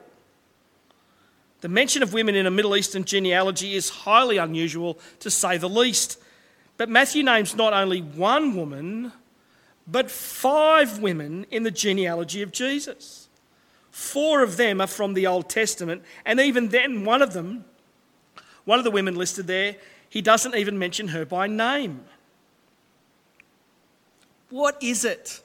the 1.62 1.70
mention 1.70 2.04
of 2.04 2.14
women 2.14 2.36
in 2.36 2.46
a 2.46 2.52
Middle 2.52 2.76
Eastern 2.76 3.06
genealogy 3.06 3.76
is 3.76 3.90
highly 3.90 4.38
unusual, 4.38 5.00
to 5.20 5.30
say 5.30 5.58
the 5.58 5.70
least. 5.70 6.20
But 6.78 6.90
Matthew 6.90 7.24
names 7.24 7.56
not 7.56 7.74
only 7.74 8.02
one 8.02 8.56
woman, 8.56 9.12
but 9.88 10.10
five 10.10 11.00
women 11.00 11.46
in 11.52 11.64
the 11.64 11.72
genealogy 11.72 12.42
of 12.42 12.52
Jesus. 12.52 13.30
Four 13.92 14.42
of 14.42 14.58
them 14.58 14.82
are 14.82 14.88
from 14.88 15.14
the 15.14 15.28
Old 15.28 15.50
Testament, 15.50 16.04
and 16.26 16.40
even 16.40 16.70
then, 16.70 17.06
one 17.06 17.22
of 17.22 17.34
them, 17.34 17.66
one 18.66 18.80
of 18.80 18.86
the 18.86 18.92
women 18.92 19.16
listed 19.16 19.48
there, 19.48 19.76
he 20.10 20.22
doesn't 20.22 20.56
even 20.56 20.80
mention 20.80 21.10
her 21.10 21.26
by 21.26 21.48
name. 21.48 22.06
What 24.50 24.82
is 24.82 25.06
it 25.06 25.42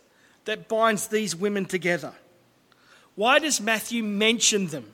that 0.46 0.68
binds 0.68 1.08
these 1.08 1.36
women 1.36 1.66
together? 1.66 2.14
Why 3.16 3.38
does 3.38 3.60
Matthew 3.60 4.02
mention 4.02 4.68
them? 4.68 4.92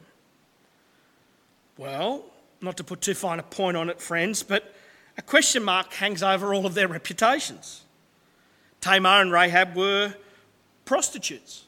Well, 1.82 2.24
not 2.60 2.76
to 2.76 2.84
put 2.84 3.00
too 3.00 3.14
fine 3.14 3.40
a 3.40 3.42
point 3.42 3.76
on 3.76 3.90
it, 3.90 4.00
friends, 4.00 4.44
but 4.44 4.72
a 5.18 5.22
question 5.22 5.64
mark 5.64 5.92
hangs 5.94 6.22
over 6.22 6.54
all 6.54 6.64
of 6.64 6.74
their 6.74 6.86
reputations. 6.86 7.82
Tamar 8.80 9.20
and 9.20 9.32
Rahab 9.32 9.74
were 9.74 10.14
prostitutes. 10.84 11.64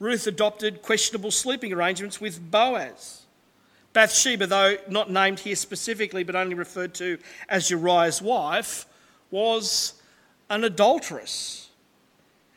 Ruth 0.00 0.26
adopted 0.26 0.82
questionable 0.82 1.30
sleeping 1.30 1.72
arrangements 1.72 2.20
with 2.20 2.50
Boaz. 2.50 3.22
Bathsheba, 3.92 4.48
though 4.48 4.76
not 4.88 5.08
named 5.08 5.38
here 5.38 5.54
specifically 5.54 6.24
but 6.24 6.34
only 6.34 6.56
referred 6.56 6.92
to 6.94 7.18
as 7.48 7.70
Uriah's 7.70 8.20
wife, 8.20 8.86
was 9.30 10.02
an 10.50 10.64
adulteress. 10.64 11.70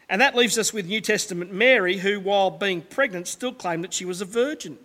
And 0.10 0.20
that 0.20 0.36
leaves 0.36 0.58
us 0.58 0.74
with 0.74 0.88
New 0.88 1.02
Testament 1.02 1.54
Mary, 1.54 1.98
who, 1.98 2.20
while 2.20 2.50
being 2.50 2.82
pregnant, 2.82 3.28
still 3.28 3.54
claimed 3.54 3.84
that 3.84 3.94
she 3.94 4.04
was 4.04 4.20
a 4.20 4.26
virgin. 4.26 4.80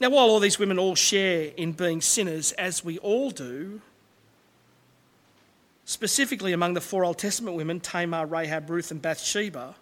Now, 0.00 0.08
while 0.08 0.30
all 0.30 0.40
these 0.40 0.58
women 0.58 0.78
all 0.78 0.94
share 0.94 1.52
in 1.58 1.72
being 1.72 2.00
sinners, 2.00 2.52
as 2.52 2.82
we 2.82 2.96
all 2.98 3.30
do, 3.30 3.82
specifically 5.84 6.54
among 6.54 6.72
the 6.72 6.80
four 6.80 7.04
Old 7.04 7.18
Testament 7.18 7.54
women, 7.54 7.80
Tamar, 7.80 8.24
Rahab, 8.24 8.70
Ruth, 8.70 8.90
and 8.90 9.02
Bathsheba, 9.02 9.74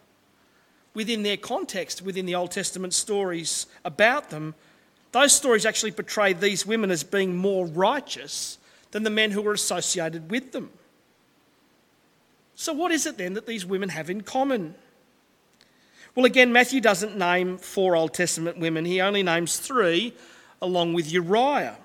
within 0.93 1.23
their 1.23 1.37
context, 1.37 2.03
within 2.03 2.27
the 2.27 2.35
Old 2.35 2.51
Testament 2.51 2.95
stories 2.95 3.67
about 3.85 4.31
them, 4.31 4.57
those 5.13 5.33
stories 5.33 5.65
actually 5.65 5.93
portray 5.93 6.33
these 6.33 6.67
women 6.67 6.91
as 6.91 7.05
being 7.05 7.37
more 7.37 7.67
righteous 7.67 8.59
than 8.91 9.05
the 9.05 9.11
men 9.11 9.31
who 9.31 9.41
were 9.41 9.53
associated 9.53 10.33
with 10.33 10.51
them. 10.51 10.71
So, 12.57 12.73
what 12.73 12.91
is 12.91 13.07
it 13.07 13.19
then 13.19 13.35
that 13.35 13.47
these 13.47 13.65
women 13.65 13.91
have 13.91 14.11
in 14.11 14.23
common? 14.23 14.75
Well, 16.19 16.27
again, 16.27 16.53
Matthew 16.53 16.81
doesn't 16.81 17.17
name 17.17 17.59
four 17.59 17.95
Old 17.95 18.13
Testament 18.13 18.59
women, 18.59 18.85
he 18.85 19.01
only 19.01 19.23
names 19.23 19.59
three, 19.59 20.13
along 20.61 20.95
with 20.95 21.13
Uriah. 21.13 21.77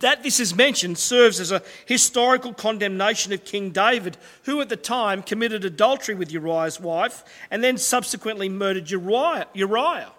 That 0.00 0.24
this 0.24 0.40
is 0.40 0.52
mentioned 0.52 0.98
serves 0.98 1.38
as 1.38 1.52
a 1.52 1.62
historical 1.86 2.52
condemnation 2.52 3.32
of 3.32 3.44
King 3.44 3.70
David, 3.70 4.16
who 4.42 4.60
at 4.60 4.70
the 4.70 4.76
time 4.76 5.22
committed 5.22 5.64
adultery 5.64 6.16
with 6.16 6.32
Uriah's 6.32 6.80
wife 6.80 7.22
and 7.48 7.62
then 7.62 7.78
subsequently 7.78 8.48
murdered 8.48 8.90
Uriah. 8.90 9.46
Uriah. 9.54 10.10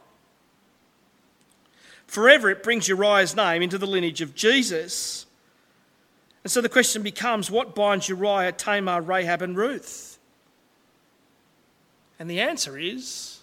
Forever, 2.08 2.50
it 2.50 2.63
brings 2.63 2.88
Uriah's 2.88 3.36
name 3.36 3.62
into 3.62 3.77
the 3.77 3.86
lineage 3.86 4.22
of 4.22 4.34
Jesus. 4.34 5.25
And 6.46 6.51
so 6.53 6.62
the 6.62 6.70
question 6.70 7.03
becomes 7.03 7.51
what 7.51 7.75
binds 7.75 8.08
Uriah, 8.08 8.53
Tamar, 8.53 9.01
Rahab, 9.01 9.42
and 9.42 9.58
Ruth? 9.58 10.12
And 12.20 12.29
the 12.29 12.39
answer 12.39 12.77
is 12.77 13.39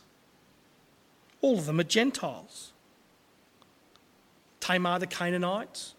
all 1.41 1.59
of 1.59 1.67
them 1.67 1.81
are 1.81 1.85
Gentiles. 1.85 2.73
Tamar 4.61 4.99
the 4.99 5.07
Canaanite, 5.07 5.95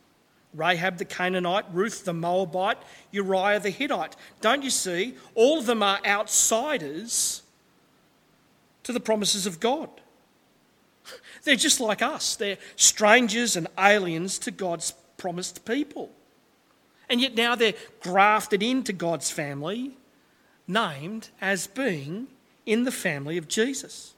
Rahab 0.53 0.97
the 0.97 1.05
Canaanite, 1.05 1.65
Ruth 1.73 2.05
the 2.05 2.13
Moabite, 2.13 2.77
Uriah 3.11 3.59
the 3.59 3.69
Hittite. 3.69 4.15
Don't 4.39 4.63
you 4.63 4.69
see? 4.69 5.15
All 5.35 5.59
of 5.59 5.65
them 5.65 5.81
are 5.81 5.99
outsiders 6.05 7.41
to 8.83 8.93
the 8.93 8.99
promises 8.99 9.45
of 9.45 9.59
God. 9.59 9.89
They're 11.43 11.55
just 11.55 11.79
like 11.79 12.01
us, 12.01 12.35
they're 12.35 12.57
strangers 12.75 13.55
and 13.55 13.67
aliens 13.77 14.37
to 14.39 14.51
God's 14.51 14.93
promised 15.17 15.65
people. 15.65 16.11
And 17.09 17.19
yet 17.19 17.35
now 17.35 17.55
they're 17.55 17.73
grafted 17.99 18.63
into 18.63 18.93
God's 18.93 19.29
family, 19.29 19.97
named 20.67 21.29
as 21.41 21.67
being 21.67 22.27
in 22.65 22.83
the 22.83 22.91
family 22.91 23.37
of 23.37 23.47
Jesus. 23.47 24.13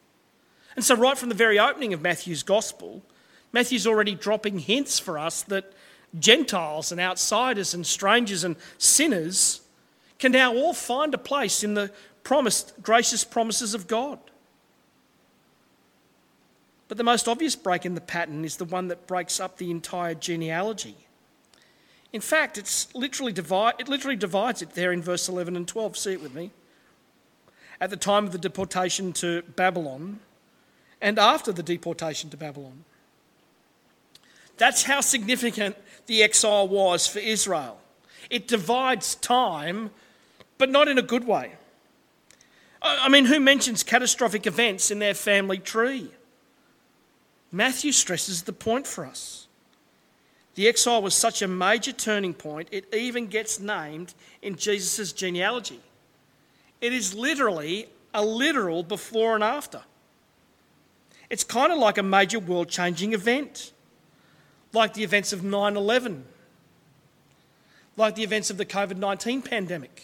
And 0.76 0.84
so, 0.84 0.96
right 0.96 1.18
from 1.18 1.30
the 1.30 1.36
very 1.36 1.60
opening 1.60 1.94
of 1.94 2.02
Matthew's 2.02 2.44
gospel, 2.44 3.04
Matthew's 3.52 3.88
already 3.88 4.16
dropping 4.16 4.60
hints 4.60 5.00
for 5.00 5.20
us 5.20 5.44
that 5.44 5.72
Gentiles 6.20 6.92
and 6.92 7.00
outsiders 7.00 7.74
and 7.74 7.86
strangers 7.86 8.44
and 8.44 8.56
sinners 8.78 9.62
can 10.20 10.32
now 10.32 10.54
all 10.54 10.74
find 10.74 11.14
a 11.14 11.18
place 11.18 11.64
in 11.64 11.74
the 11.74 11.92
promised, 12.24 12.74
gracious 12.82 13.24
promises 13.24 13.74
of 13.74 13.88
God. 13.88 14.20
But 16.88 16.98
the 16.98 17.04
most 17.04 17.28
obvious 17.28 17.56
break 17.56 17.86
in 17.86 17.96
the 17.96 18.02
pattern 18.02 18.46
is 18.46 18.58
the 18.58 18.66
one 18.66 18.88
that 18.90 19.08
breaks 19.08 19.40
up 19.40 19.58
the 19.58 19.72
entire 19.72 20.14
genealogy. 20.14 20.96
In 22.12 22.22
fact, 22.22 22.58
it's 22.58 22.94
literally 22.94 23.34
divide, 23.34 23.74
it 23.80 23.90
literally 23.90 24.16
divides 24.16 24.62
it 24.62 24.72
there 24.72 24.92
in 24.92 25.02
verse 25.02 25.28
11 25.28 25.56
and 25.56 25.68
12. 25.68 25.98
See 25.98 26.14
it 26.14 26.22
with 26.22 26.36
me. 26.36 26.52
At 27.82 27.90
the 27.90 27.98
time 27.98 28.26
of 28.26 28.32
the 28.32 28.38
deportation 28.38 29.14
to 29.14 29.42
Babylon 29.56 30.20
and 31.02 31.20
after 31.20 31.52
the 31.52 31.64
deportation 31.64 32.30
to 32.30 32.38
Babylon. 32.38 32.86
That's 34.58 34.84
how 34.84 35.02
significant 35.02 35.76
the 36.06 36.24
exile 36.24 36.68
was 36.68 37.08
for 37.08 37.20
Israel. 37.20 37.78
It 38.30 38.48
divides 38.48 39.16
time, 39.16 39.92
but 40.58 40.70
not 40.70 40.88
in 40.88 40.98
a 40.98 41.02
good 41.02 41.28
way. 41.28 41.54
I 42.82 43.10
mean, 43.10 43.26
who 43.26 43.40
mentions 43.40 43.84
catastrophic 43.84 44.46
events 44.46 44.92
in 44.92 45.00
their 45.00 45.14
family 45.14 45.58
tree? 45.58 46.12
Matthew 47.52 47.92
stresses 47.92 48.44
the 48.44 48.54
point 48.54 48.88
for 48.88 49.06
us. 49.06 49.48
The 50.56 50.68
exile 50.68 51.02
was 51.02 51.16
such 51.16 51.42
a 51.42 51.48
major 51.48 51.92
turning 51.92 52.34
point, 52.34 52.68
it 52.72 52.94
even 52.94 53.28
gets 53.28 53.60
named 53.60 54.14
in 54.42 54.56
Jesus' 54.56 55.12
genealogy. 55.14 55.80
It 56.84 56.92
is 56.92 57.14
literally 57.14 57.88
a 58.14 58.26
literal 58.26 58.84
before 58.84 59.36
and 59.36 59.44
after. 59.44 59.84
It's 61.30 61.46
kind 61.46 61.72
of 61.72 61.80
like 61.80 61.98
a 61.98 62.04
major 62.04 62.40
world 62.40 62.68
changing 62.68 63.14
event, 63.14 63.72
like 64.74 64.94
the 64.94 65.02
events 65.02 65.32
of 65.32 65.46
9 65.46 65.78
11, 65.78 66.26
like 67.96 68.16
the 68.16 68.24
events 68.24 68.50
of 68.50 68.58
the 68.58 68.66
COVID 68.66 68.98
19 68.98 69.44
pandemic. 69.44 70.04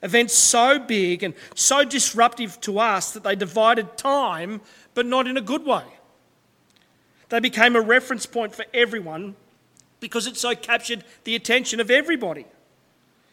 Events 0.00 0.32
so 0.34 0.78
big 0.78 1.24
and 1.24 1.34
so 1.56 1.82
disruptive 1.82 2.60
to 2.60 2.78
us 2.78 3.10
that 3.10 3.24
they 3.24 3.34
divided 3.34 3.96
time, 3.96 4.60
but 4.94 5.06
not 5.06 5.26
in 5.26 5.36
a 5.36 5.40
good 5.40 5.66
way. 5.66 5.82
They 7.30 7.40
became 7.40 7.74
a 7.74 7.80
reference 7.80 8.26
point 8.26 8.54
for 8.54 8.64
everyone 8.72 9.34
because 9.98 10.28
it 10.28 10.36
so 10.36 10.54
captured 10.54 11.02
the 11.24 11.34
attention 11.34 11.80
of 11.80 11.90
everybody. 11.90 12.46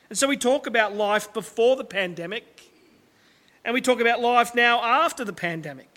And 0.09 0.17
so 0.17 0.27
we 0.27 0.37
talk 0.37 0.67
about 0.67 0.95
life 0.95 1.33
before 1.33 1.75
the 1.75 1.83
pandemic 1.83 2.55
and 3.65 3.73
we 3.73 3.81
talk 3.81 3.99
about 3.99 4.21
life 4.21 4.53
now 4.53 4.81
after 4.81 5.25
the 5.25 5.33
pandemic. 5.33 5.89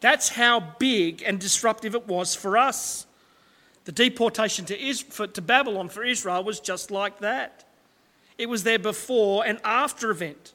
That's 0.00 0.30
how 0.30 0.60
big 0.78 1.22
and 1.22 1.38
disruptive 1.38 1.94
it 1.94 2.06
was 2.08 2.34
for 2.34 2.56
us. 2.56 3.06
The 3.84 3.92
deportation 3.92 4.64
to, 4.66 4.94
for, 4.94 5.26
to 5.26 5.42
Babylon 5.42 5.88
for 5.88 6.02
Israel 6.02 6.42
was 6.42 6.58
just 6.60 6.90
like 6.90 7.18
that. 7.18 7.64
It 8.38 8.48
was 8.48 8.62
their 8.64 8.78
before 8.78 9.44
and 9.44 9.60
after 9.62 10.10
event. 10.10 10.54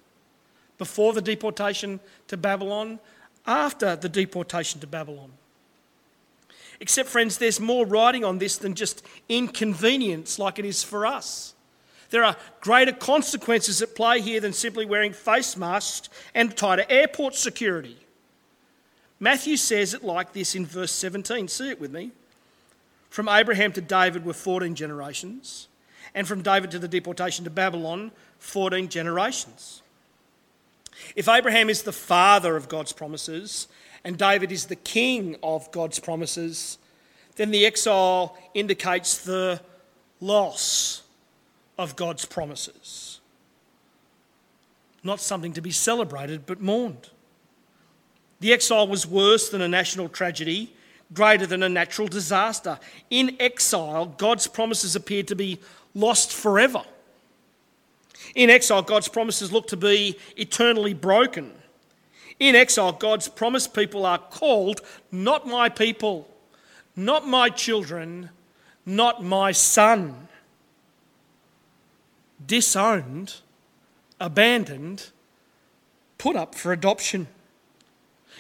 Before 0.79 1.13
the 1.13 1.21
deportation 1.21 1.99
to 2.27 2.37
Babylon, 2.37 2.99
after 3.45 3.95
the 3.95 4.09
deportation 4.09 4.79
to 4.81 4.87
Babylon. 4.87 5.31
Except, 6.79 7.07
friends, 7.07 7.37
there's 7.37 7.59
more 7.59 7.85
writing 7.85 8.25
on 8.25 8.39
this 8.39 8.57
than 8.57 8.73
just 8.73 9.05
inconvenience 9.29 10.39
like 10.39 10.57
it 10.57 10.65
is 10.65 10.83
for 10.83 11.05
us. 11.05 11.52
There 12.13 12.23
are 12.23 12.37
greater 12.61 12.91
consequences 12.91 13.81
at 13.81 13.95
play 13.95 14.21
here 14.21 14.39
than 14.39 14.53
simply 14.53 14.85
wearing 14.85 15.13
face 15.13 15.57
masks 15.57 16.09
and 16.35 16.55
tighter 16.55 16.85
airport 16.87 17.33
security. 17.33 17.97
Matthew 19.19 19.57
says 19.57 19.95
it 19.95 20.03
like 20.03 20.31
this 20.31 20.53
in 20.53 20.63
verse 20.63 20.91
17. 20.91 21.47
See 21.47 21.71
it 21.71 21.81
with 21.81 21.91
me. 21.91 22.11
From 23.09 23.27
Abraham 23.27 23.71
to 23.71 23.81
David 23.81 24.25
were 24.25 24.33
14 24.33 24.75
generations, 24.75 25.67
and 26.13 26.27
from 26.27 26.43
David 26.43 26.69
to 26.69 26.77
the 26.77 26.87
deportation 26.87 27.45
to 27.45 27.49
Babylon, 27.49 28.11
14 28.37 28.89
generations. 28.89 29.81
If 31.15 31.27
Abraham 31.27 31.67
is 31.67 31.81
the 31.81 31.91
father 31.91 32.55
of 32.55 32.69
God's 32.69 32.93
promises, 32.93 33.67
and 34.03 34.19
David 34.19 34.51
is 34.51 34.67
the 34.67 34.75
king 34.75 35.35
of 35.41 35.71
God's 35.71 35.97
promises, 35.97 36.77
then 37.37 37.49
the 37.49 37.65
exile 37.65 38.37
indicates 38.53 39.17
the 39.17 39.59
loss 40.21 40.99
of 41.77 41.95
God's 41.95 42.25
promises. 42.25 43.19
Not 45.03 45.19
something 45.19 45.53
to 45.53 45.61
be 45.61 45.71
celebrated, 45.71 46.45
but 46.45 46.61
mourned. 46.61 47.09
The 48.39 48.53
exile 48.53 48.87
was 48.87 49.07
worse 49.07 49.49
than 49.49 49.61
a 49.61 49.67
national 49.67 50.09
tragedy, 50.09 50.73
greater 51.13 51.45
than 51.45 51.63
a 51.63 51.69
natural 51.69 52.07
disaster. 52.07 52.79
In 53.09 53.35
exile, 53.39 54.05
God's 54.05 54.47
promises 54.47 54.95
appeared 54.95 55.27
to 55.29 55.35
be 55.35 55.59
lost 55.93 56.33
forever. 56.33 56.83
In 58.35 58.49
exile, 58.49 58.81
God's 58.81 59.07
promises 59.07 59.51
look 59.51 59.67
to 59.67 59.77
be 59.77 60.17
eternally 60.37 60.93
broken. 60.93 61.51
In 62.39 62.55
exile, 62.55 62.91
God's 62.91 63.27
promised 63.27 63.73
people 63.73 64.05
are 64.05 64.17
called 64.17 64.81
not 65.11 65.47
my 65.47 65.69
people, 65.69 66.27
not 66.95 67.27
my 67.27 67.49
children, 67.49 68.29
not 68.85 69.23
my 69.23 69.51
son. 69.51 70.27
Disowned, 72.45 73.35
abandoned, 74.19 75.09
put 76.17 76.35
up 76.35 76.55
for 76.55 76.71
adoption. 76.71 77.27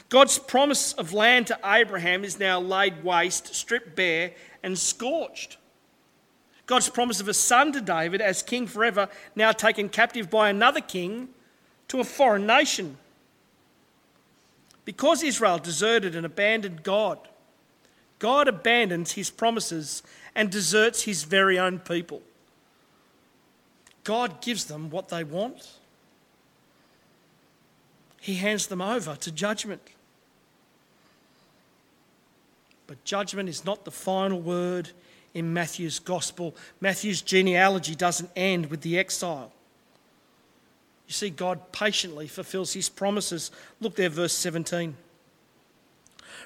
God's 0.09 0.37
promise 0.39 0.93
of 0.93 1.13
land 1.13 1.47
to 1.47 1.59
Abraham 1.65 2.23
is 2.23 2.39
now 2.39 2.59
laid 2.59 3.03
waste, 3.03 3.55
stripped 3.55 3.95
bare, 3.95 4.31
and 4.61 4.77
scorched. 4.77 5.57
God's 6.65 6.89
promise 6.89 7.19
of 7.19 7.27
a 7.27 7.33
son 7.33 7.71
to 7.73 7.81
David 7.81 8.21
as 8.21 8.41
king 8.41 8.67
forever, 8.67 9.09
now 9.35 9.51
taken 9.51 9.89
captive 9.89 10.29
by 10.29 10.49
another 10.49 10.81
king 10.81 11.29
to 11.89 11.99
a 11.99 12.03
foreign 12.03 12.45
nation. 12.45 12.97
Because 14.85 15.23
Israel 15.23 15.57
deserted 15.57 16.15
and 16.15 16.25
abandoned 16.25 16.83
God, 16.83 17.19
God 18.19 18.47
abandons 18.47 19.13
his 19.13 19.29
promises 19.29 20.03
and 20.35 20.49
deserts 20.49 21.03
his 21.03 21.23
very 21.23 21.59
own 21.59 21.79
people. 21.79 22.21
God 24.03 24.41
gives 24.41 24.65
them 24.65 24.89
what 24.89 25.09
they 25.09 25.23
want. 25.23 25.71
He 28.19 28.35
hands 28.35 28.67
them 28.67 28.81
over 28.81 29.15
to 29.15 29.31
judgment. 29.31 29.81
But 32.87 33.03
judgment 33.03 33.49
is 33.49 33.65
not 33.65 33.85
the 33.85 33.91
final 33.91 34.39
word 34.39 34.89
in 35.33 35.53
Matthew's 35.53 35.99
gospel. 35.99 36.55
Matthew's 36.79 37.21
genealogy 37.21 37.95
doesn't 37.95 38.29
end 38.35 38.67
with 38.67 38.81
the 38.81 38.97
exile. 38.97 39.51
You 41.07 41.13
see, 41.13 41.29
God 41.29 41.71
patiently 41.71 42.27
fulfills 42.27 42.73
his 42.73 42.89
promises. 42.89 43.51
Look 43.79 43.95
there, 43.95 44.09
verse 44.09 44.33
17. 44.33 44.95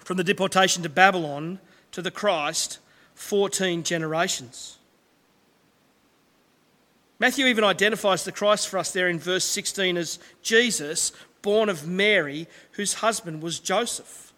From 0.04 0.18
the 0.18 0.24
deportation 0.24 0.84
to 0.84 0.90
Babylon 0.90 1.60
to 1.92 2.02
the 2.02 2.12
Christ, 2.12 2.80
14 3.16 3.84
generations. 3.84 4.78
Matthew 7.20 7.48
even 7.48 7.64
identifies 7.64 8.24
the 8.24 8.32
Christ 8.32 8.68
for 8.68 8.78
us 8.78 8.92
there 8.92 9.10
in 9.10 9.20
verse 9.20 9.44
16 9.46 9.98
as 9.98 10.20
Jesus, 10.42 11.12
born 11.42 11.68
of 11.68 11.88
Mary, 11.88 12.48
whose 12.74 12.96
husband 12.96 13.42
was 13.42 13.60
Joseph. 13.60 14.34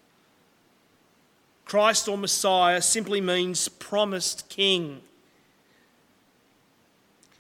Christ 1.65 2.08
or 2.08 2.18
Messiah 2.18 2.82
simply 2.82 3.22
means 3.22 3.68
promised 3.68 4.50
king. 4.50 5.02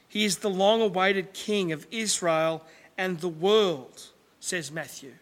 He 0.09 0.25
is 0.25 0.37
the 0.37 0.49
long 0.49 0.81
awaited 0.81 1.33
King 1.33 1.71
of 1.71 1.87
Israel 1.91 2.63
and 2.97 3.19
the 3.19 3.29
world, 3.29 4.03
says 4.39 4.71
Matthew. 4.71 5.13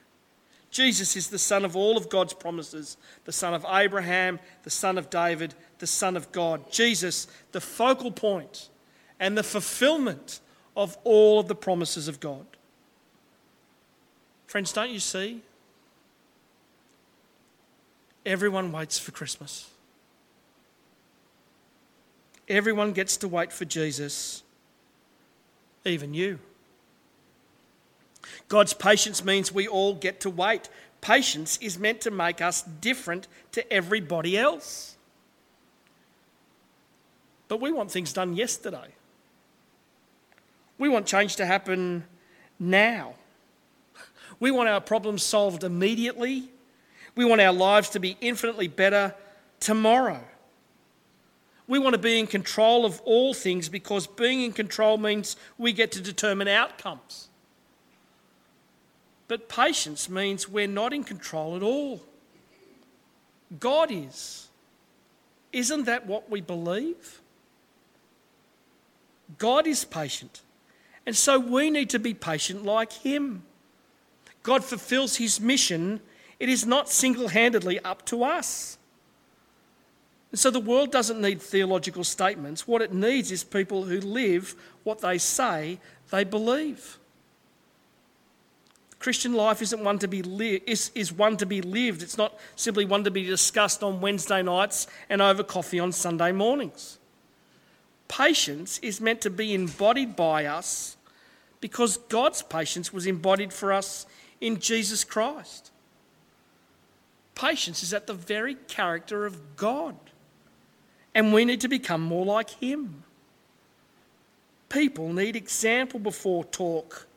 Jesus 0.72 1.16
is 1.16 1.28
the 1.28 1.40
Son 1.40 1.64
of 1.64 1.76
all 1.76 1.98
of 1.98 2.10
God's 2.10 2.34
promises, 2.34 2.98
the 3.26 3.32
Son 3.32 3.54
of 3.54 3.66
Abraham, 3.70 4.40
the 4.64 4.70
Son 4.70 4.98
of 4.98 5.10
David, 5.10 5.54
the 5.80 5.88
Son 5.88 6.18
of 6.18 6.32
God. 6.32 6.72
Jesus, 6.72 7.28
the 7.52 7.62
focal 7.62 8.12
point 8.12 8.70
and 9.20 9.38
the 9.38 9.44
fulfillment 9.44 10.40
of 10.76 10.98
all 11.04 11.40
of 11.40 11.48
the 11.48 11.56
promises 11.56 12.08
of 12.08 12.20
God. 12.20 12.46
Friends, 14.46 14.72
don't 14.72 14.92
you 14.92 15.00
see? 15.00 15.42
Everyone 18.26 18.72
waits 18.72 19.00
for 19.00 19.12
Christmas. 19.12 19.70
Everyone 22.48 22.94
gets 22.94 23.18
to 23.18 23.28
wait 23.28 23.52
for 23.52 23.66
Jesus 23.66 24.44
even 25.88 26.14
you. 26.14 26.40
God's 28.48 28.74
patience 28.74 29.24
means 29.24 29.52
we 29.52 29.68
all 29.68 29.94
get 29.94 30.20
to 30.22 30.30
wait. 30.30 30.70
Patience 31.02 31.58
is 31.62 31.80
meant 31.80 32.02
to 32.02 32.12
make 32.12 32.42
us 32.42 32.62
different 32.62 33.28
to 33.54 33.72
everybody 33.72 34.38
else. 34.38 34.96
But 37.48 37.62
we 37.62 37.72
want 37.72 37.92
things 37.92 38.12
done 38.12 38.36
yesterday. 38.36 38.94
We 40.78 40.90
want 40.90 41.06
change 41.06 41.36
to 41.38 41.46
happen 41.46 42.06
now. 42.60 43.16
We 44.40 44.52
want 44.52 44.70
our 44.70 44.82
problems 44.82 45.24
solved 45.24 45.64
immediately. 45.64 46.50
We 47.16 47.26
want 47.26 47.42
our 47.42 47.54
lives 47.54 47.90
to 47.90 48.00
be 48.00 48.16
infinitely 48.22 48.68
better 48.68 49.16
tomorrow. 49.60 50.24
We 51.68 51.80
want 51.80 51.94
to 51.94 52.00
be 52.00 52.20
in 52.20 52.28
control 52.28 52.86
of 52.86 53.02
all 53.02 53.34
things 53.34 53.68
because 53.68 54.08
being 54.08 54.42
in 54.42 54.54
control 54.54 54.98
means 54.98 55.36
we 55.58 55.74
get 55.74 55.92
to 55.94 56.02
determine 56.02 56.48
outcomes. 56.48 57.28
But 59.28 59.50
patience 59.50 60.10
means 60.10 60.48
we're 60.48 60.68
not 60.68 60.94
in 60.94 61.04
control 61.04 61.56
at 61.56 61.64
all. 61.64 62.02
God 63.60 63.90
is. 63.92 64.48
Isn't 65.52 65.86
that 65.86 66.06
what 66.06 66.30
we 66.30 66.40
believe? 66.40 67.22
God 69.38 69.68
is 69.68 69.84
patient. 69.84 70.42
And 71.08 71.16
so 71.16 71.40
we 71.40 71.70
need 71.72 71.90
to 71.92 72.00
be 72.00 72.14
patient 72.14 72.66
like 72.66 72.92
Him. 72.92 73.44
God 74.44 74.62
fulfills 74.64 75.16
His 75.16 75.40
mission, 75.40 76.02
it 76.38 76.50
is 76.50 76.66
not 76.66 76.90
single 76.90 77.30
handedly 77.30 77.80
up 77.80 78.06
to 78.08 78.26
us. 78.26 78.78
And 80.32 80.40
so 80.40 80.52
the 80.52 80.60
world 80.60 80.92
doesn't 80.92 81.22
need 81.22 81.42
theological 81.42 82.04
statements. 82.04 82.68
What 82.68 82.82
it 82.82 82.94
needs 82.94 83.32
is 83.32 83.46
people 83.46 83.86
who 83.86 84.02
live 84.02 84.54
what 84.84 85.00
they 85.00 85.18
say 85.18 85.80
they 86.12 86.26
believe. 86.26 87.00
Christian 89.00 89.34
life 89.34 89.62
isn't 89.62 89.82
one 89.82 90.00
to 90.00 90.10
be 90.10 90.22
li- 90.22 90.62
is, 90.66 90.92
is 90.94 91.14
one 91.14 91.38
to 91.38 91.46
be 91.46 91.62
lived. 91.62 92.04
It's 92.04 92.18
not 92.18 92.38
simply 92.58 92.84
one 92.84 93.06
to 93.06 93.12
be 93.12 93.24
discussed 93.24 93.82
on 93.82 94.02
Wednesday 94.02 94.44
nights 94.44 94.88
and 95.10 95.22
over 95.22 95.44
coffee 95.44 95.80
on 95.80 95.94
Sunday 95.94 96.34
mornings. 96.34 96.98
Patience 98.10 98.80
is 98.80 99.00
meant 99.00 99.22
to 99.22 99.30
be 99.30 99.54
embodied 99.54 100.18
by 100.18 100.46
us 100.46 100.97
because 101.60 101.98
God's 101.98 102.42
patience 102.42 102.94
was 102.94 103.06
embodied 103.06 103.52
for 103.52 103.74
us 103.74 104.06
in 104.40 104.60
Jesus 104.60 105.04
Christ. 105.04 105.72
Patience 107.36 107.84
is 107.84 107.94
at 107.94 108.08
the 108.08 108.14
very 108.14 108.56
character 108.68 109.26
of 109.26 109.56
God, 109.56 109.96
and 111.14 111.34
we 111.34 111.46
need 111.46 111.62
to 111.62 111.68
become 111.68 112.02
more 112.02 112.26
like 112.26 112.50
Him. 112.50 113.04
People 114.70 115.14
need 115.14 115.36
example 115.36 116.00
before 116.00 116.44
talk 116.46 117.08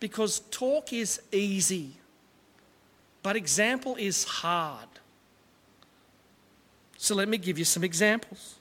because 0.00 0.40
talk 0.50 0.92
is 0.92 1.20
easy, 1.32 1.92
but 3.22 3.36
example 3.36 3.96
is 3.98 4.24
hard. 4.24 4.88
So 6.96 7.14
let 7.14 7.28
me 7.28 7.38
give 7.38 7.58
you 7.58 7.64
some 7.64 7.84
examples. 7.84 8.56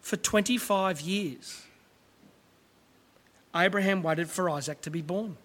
For 0.00 0.16
25 0.16 1.00
years, 1.00 1.65
Abraham 3.56 4.02
waited 4.02 4.28
for 4.30 4.50
Isaac 4.50 4.80
to 4.82 4.90
be 4.90 5.02
born. 5.02 5.36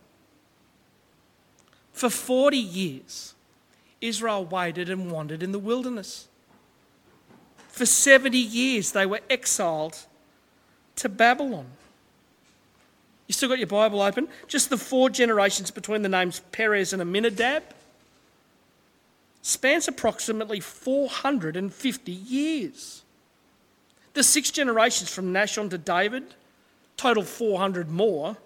For 1.94 2.10
40 2.10 2.58
years, 2.58 3.34
Israel 4.00 4.46
waited 4.46 4.90
and 4.90 5.12
wandered 5.12 5.44
in 5.44 5.52
the 5.52 5.60
wilderness. 5.60 6.28
For 7.70 7.86
70 7.86 8.38
years, 8.38 8.92
they 8.92 9.06
were 9.06 9.22
exiled 9.30 9.98
to 10.98 11.10
Babylon. 11.10 11.68
You 13.28 13.34
still 13.34 13.50
got 13.50 13.60
your 13.60 13.68
Bible 13.68 14.02
open? 14.02 14.28
Just 14.48 14.70
the 14.70 14.78
four 14.78 15.10
generations 15.10 15.72
between 15.72 16.02
the 16.02 16.10
names 16.10 16.42
Perez 16.52 16.92
and 16.92 17.02
Amminadab 17.02 17.64
spans 19.42 19.88
approximately 19.88 20.60
450 20.60 22.12
years. 22.12 23.04
The 24.14 24.24
six 24.24 24.52
generations 24.52 25.10
from 25.10 25.32
Nahshon 25.34 25.70
to 25.70 25.78
David 25.78 26.36
total 26.98 27.24
400 27.24 27.90
more. 27.90 28.38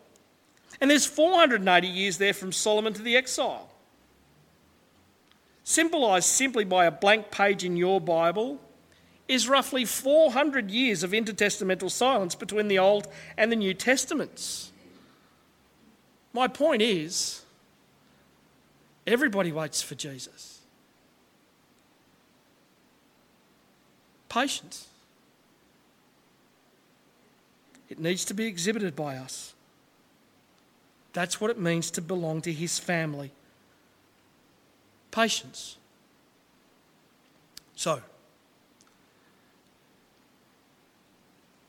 And 0.82 0.92
there's 0.92 1.06
480 1.06 1.88
years 1.88 2.18
there 2.18 2.34
from 2.34 2.52
Solomon 2.52 2.94
to 2.94 3.02
the 3.02 3.16
exile. 3.16 3.70
Symbolised 5.64 6.28
simply 6.28 6.64
by 6.64 6.86
a 6.86 6.92
blank 6.92 7.32
page 7.32 7.64
in 7.64 7.76
your 7.76 8.00
Bible 8.00 8.60
is 9.28 9.50
roughly 9.50 9.86
400 9.86 10.70
years 10.70 11.04
of 11.04 11.12
intertestamental 11.12 11.90
silence 11.90 12.36
between 12.36 12.68
the 12.68 12.78
Old 12.78 13.08
and 13.38 13.52
the 13.52 13.56
New 13.56 13.74
Testaments. 13.74 14.72
My 16.34 16.48
point 16.48 16.82
is, 16.82 17.44
everybody 19.08 19.52
waits 19.52 19.82
for 19.82 19.96
Jesus. 19.96 20.60
Patience. 24.30 24.88
It 27.90 28.00
needs 28.00 28.26
to 28.26 28.34
be 28.34 28.46
exhibited 28.46 28.96
by 28.96 29.18
us. 29.18 29.54
That's 31.14 31.40
what 31.40 31.50
it 31.50 31.60
means 31.60 31.92
to 31.92 32.02
belong 32.02 32.42
to 32.42 32.52
his 32.52 32.78
family. 32.78 33.32
Patience. 35.12 35.78
So, 37.76 38.02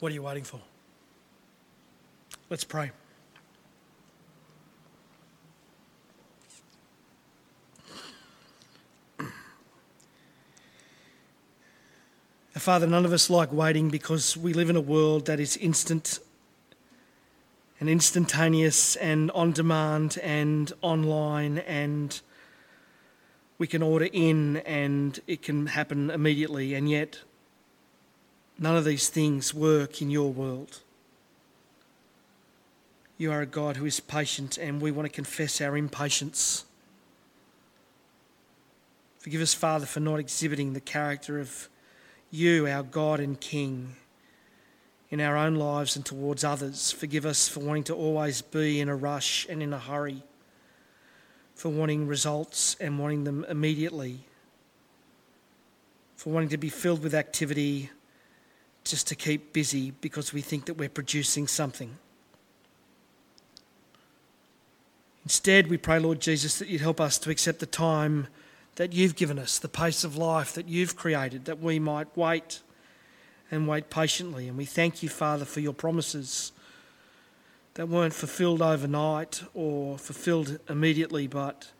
what 0.00 0.10
are 0.10 0.14
you 0.14 0.22
waiting 0.22 0.44
for? 0.44 0.60
Let's 2.50 2.64
pray. 2.64 2.90
Father, 12.58 12.86
none 12.86 13.04
of 13.04 13.12
us 13.12 13.28
like 13.28 13.52
waiting 13.52 13.90
because 13.90 14.34
we 14.34 14.54
live 14.54 14.70
in 14.70 14.76
a 14.76 14.80
world 14.80 15.26
that 15.26 15.38
is 15.38 15.58
instant 15.58 16.20
and 17.78 17.88
instantaneous 17.88 18.96
and 18.96 19.30
on 19.32 19.52
demand 19.52 20.18
and 20.22 20.72
online 20.80 21.58
and 21.58 22.22
we 23.58 23.66
can 23.66 23.82
order 23.82 24.08
in 24.10 24.56
and 24.58 25.20
it 25.26 25.42
can 25.42 25.66
happen 25.66 26.10
immediately 26.10 26.72
and 26.72 26.88
yet 26.88 27.20
none 28.58 28.74
of 28.74 28.86
these 28.86 29.10
things 29.10 29.52
work 29.52 30.00
in 30.00 30.08
your 30.08 30.32
world. 30.32 30.80
You 33.18 33.32
are 33.32 33.42
a 33.42 33.46
God 33.46 33.76
who 33.76 33.84
is 33.84 34.00
patient 34.00 34.56
and 34.56 34.80
we 34.80 34.90
want 34.90 35.06
to 35.06 35.14
confess 35.14 35.60
our 35.60 35.76
impatience. 35.76 36.64
Forgive 39.18 39.42
us, 39.42 39.52
Father, 39.52 39.84
for 39.84 40.00
not 40.00 40.18
exhibiting 40.18 40.72
the 40.72 40.80
character 40.80 41.38
of 41.38 41.68
you, 42.36 42.68
our 42.68 42.82
God 42.82 43.20
and 43.20 43.40
King, 43.40 43.96
in 45.10 45.20
our 45.20 45.36
own 45.36 45.54
lives 45.54 45.96
and 45.96 46.04
towards 46.04 46.44
others. 46.44 46.92
Forgive 46.92 47.26
us 47.26 47.48
for 47.48 47.60
wanting 47.60 47.84
to 47.84 47.94
always 47.94 48.42
be 48.42 48.80
in 48.80 48.88
a 48.88 48.96
rush 48.96 49.46
and 49.48 49.62
in 49.62 49.72
a 49.72 49.78
hurry, 49.78 50.22
for 51.54 51.70
wanting 51.70 52.06
results 52.06 52.76
and 52.80 52.98
wanting 52.98 53.24
them 53.24 53.44
immediately, 53.48 54.20
for 56.16 56.30
wanting 56.30 56.50
to 56.50 56.58
be 56.58 56.68
filled 56.68 57.02
with 57.02 57.14
activity 57.14 57.90
just 58.84 59.08
to 59.08 59.14
keep 59.14 59.52
busy 59.52 59.90
because 60.00 60.32
we 60.32 60.40
think 60.40 60.66
that 60.66 60.74
we're 60.74 60.88
producing 60.88 61.48
something. 61.48 61.96
Instead, 65.24 65.66
we 65.66 65.76
pray, 65.76 65.98
Lord 65.98 66.20
Jesus, 66.20 66.60
that 66.60 66.68
you'd 66.68 66.80
help 66.80 67.00
us 67.00 67.18
to 67.18 67.30
accept 67.30 67.58
the 67.58 67.66
time 67.66 68.28
that 68.76 68.92
you've 68.92 69.16
given 69.16 69.38
us, 69.38 69.58
the 69.58 69.68
pace 69.68 70.04
of 70.04 70.16
life 70.16 70.54
that 70.54 70.68
you've 70.68 70.96
created, 70.96 71.46
that 71.46 71.60
we 71.60 71.78
might 71.78 72.14
wait 72.16 72.60
and 73.50 73.66
wait 73.66 73.90
patiently. 73.90 74.48
And 74.48 74.56
we 74.56 74.64
thank 74.64 75.02
you, 75.02 75.08
Father, 75.08 75.44
for 75.44 75.60
your 75.60 75.72
promises 75.72 76.52
that 77.74 77.88
weren't 77.88 78.14
fulfilled 78.14 78.62
overnight 78.62 79.42
or 79.54 79.98
fulfilled 79.98 80.58
immediately, 80.68 81.26
but 81.26 81.70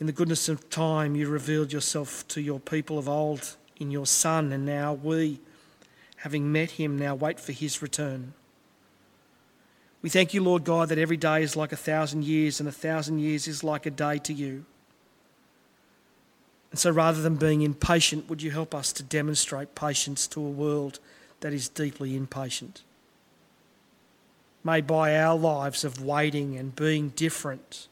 in 0.00 0.06
the 0.06 0.12
goodness 0.12 0.48
of 0.48 0.70
time, 0.70 1.16
you 1.16 1.28
revealed 1.28 1.72
yourself 1.72 2.26
to 2.28 2.40
your 2.40 2.60
people 2.60 2.98
of 2.98 3.08
old 3.08 3.56
in 3.78 3.90
your 3.90 4.06
Son, 4.06 4.52
and 4.52 4.64
now 4.64 4.92
we, 4.92 5.40
having 6.16 6.50
met 6.50 6.72
him, 6.72 6.98
now 6.98 7.14
wait 7.14 7.40
for 7.40 7.52
his 7.52 7.82
return. 7.82 8.32
We 10.00 10.08
thank 10.08 10.32
you, 10.32 10.42
Lord 10.42 10.64
God, 10.64 10.88
that 10.90 10.98
every 10.98 11.16
day 11.16 11.42
is 11.42 11.56
like 11.56 11.72
a 11.72 11.76
thousand 11.76 12.24
years, 12.24 12.60
and 12.60 12.68
a 12.68 12.72
thousand 12.72 13.18
years 13.18 13.48
is 13.48 13.64
like 13.64 13.86
a 13.86 13.90
day 13.90 14.18
to 14.18 14.32
you. 14.32 14.64
And 16.70 16.78
so 16.78 16.90
rather 16.90 17.22
than 17.22 17.36
being 17.36 17.62
impatient, 17.62 18.28
would 18.28 18.42
you 18.42 18.50
help 18.50 18.74
us 18.74 18.92
to 18.94 19.02
demonstrate 19.02 19.74
patience 19.74 20.26
to 20.28 20.40
a 20.40 20.50
world 20.50 20.98
that 21.40 21.52
is 21.52 21.68
deeply 21.68 22.16
impatient? 22.16 22.82
May 24.64 24.80
by 24.80 25.16
our 25.18 25.36
lives 25.36 25.84
of 25.84 26.02
waiting 26.02 26.56
and 26.56 26.76
being 26.76 27.10
different 27.10 27.88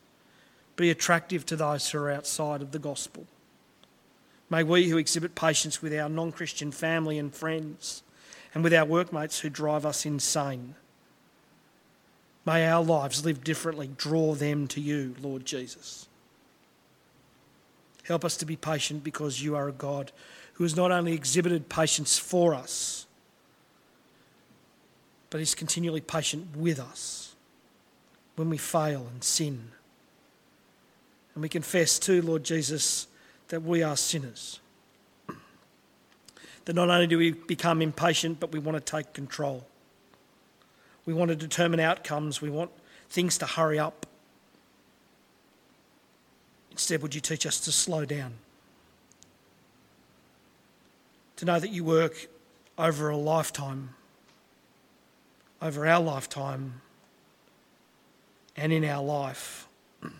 be 0.77 0.91
attractive 0.91 1.47
to 1.47 1.57
those 1.57 1.89
who 1.89 1.99
are 1.99 2.11
outside 2.11 2.61
of 2.61 2.73
the 2.73 2.79
gospel. 2.79 3.27
May 4.51 4.63
we 4.63 4.89
who 4.89 4.99
exhibit 4.99 5.35
patience 5.35 5.83
with 5.83 5.95
our 5.95 6.09
non 6.09 6.33
Christian 6.33 6.71
family 6.71 7.19
and 7.19 7.35
friends 7.35 8.03
and 8.55 8.63
with 8.63 8.75
our 8.75 8.85
workmates 8.85 9.41
who 9.41 9.51
drive 9.51 9.85
us 9.85 10.07
insane, 10.07 10.75
may 12.45 12.67
our 12.67 12.83
lives 12.83 13.25
live 13.25 13.43
differently 13.43 13.91
draw 13.97 14.35
them 14.35 14.69
to 14.69 14.81
you, 14.81 15.15
Lord 15.21 15.45
Jesus. 15.45 16.09
Help 18.07 18.25
us 18.25 18.37
to 18.37 18.47
be 18.47 18.57
patient 18.57 19.03
because 19.03 19.43
you 19.43 19.57
are 19.57 19.69
a 19.69 19.73
God 19.73 20.13
who 20.55 20.65
has 20.65 20.77
not 20.77 20.93
only 20.93 21.13
exhibited 21.13 21.69
patience 21.69 22.19
for 22.19 22.55
us, 22.55 23.07
but 25.29 25.41
is 25.41 25.55
continually 25.55 26.01
patient 26.01 26.57
with 26.57 26.79
us 26.79 27.35
when 28.37 28.49
we 28.49 28.57
fail 28.57 29.09
and 29.13 29.25
sin. 29.25 29.71
And 31.35 31.43
we 31.43 31.49
confess 31.49 31.99
too, 31.99 32.23
Lord 32.23 32.45
Jesus, 32.45 33.09
that 33.49 33.63
we 33.63 33.83
are 33.83 33.97
sinners. 33.97 34.61
That 36.65 36.75
not 36.75 36.89
only 36.89 37.09
do 37.09 37.19
we 37.19 37.33
become 37.33 37.83
impatient, 37.83 38.39
but 38.39 38.53
we 38.53 38.61
want 38.61 38.77
to 38.77 38.81
take 38.81 39.13
control. 39.15 39.67
We 41.05 41.13
want 41.13 41.31
to 41.31 41.37
determine 41.37 41.81
outcomes. 41.81 42.41
We 42.41 42.51
want 42.51 42.71
things 43.11 43.37
to 43.39 43.47
hurry 43.47 43.79
up. 43.79 44.06
Instead, 46.77 47.01
would 47.01 47.15
you 47.15 47.23
teach 47.23 47.47
us 47.47 47.59
to 47.61 47.73
slow 47.73 48.05
down? 48.05 48.35
To 51.37 51.47
know 51.47 51.59
that 51.59 51.71
you 51.71 51.85
work 51.85 52.29
over 52.77 53.09
a 53.09 53.17
lifetime, 53.17 53.95
over 55.63 55.87
our 55.87 56.03
lifetime, 56.03 56.83
and 58.59 58.75
in 58.75 58.85
our 58.85 59.03
life. 59.03 59.67
And 60.03 60.13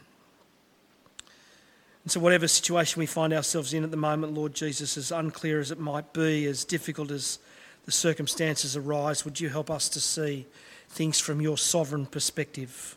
so, 2.07 2.21
whatever 2.21 2.49
situation 2.49 3.01
we 3.01 3.07
find 3.07 3.35
ourselves 3.35 3.75
in 3.75 3.85
at 3.85 3.91
the 3.91 3.99
moment, 3.99 4.33
Lord 4.33 4.55
Jesus, 4.55 4.97
as 4.97 5.13
unclear 5.13 5.61
as 5.61 5.71
it 5.71 5.79
might 5.79 6.15
be, 6.15 6.47
as 6.47 6.65
difficult 6.65 7.11
as 7.11 7.39
the 7.85 7.93
circumstances 7.93 8.79
arise, 8.79 9.27
would 9.27 9.41
you 9.41 9.51
help 9.51 9.71
us 9.71 9.91
to 9.91 10.01
see 10.01 10.47
things 10.89 11.21
from 11.21 11.43
your 11.43 11.59
sovereign 11.59 12.07
perspective? 12.07 12.97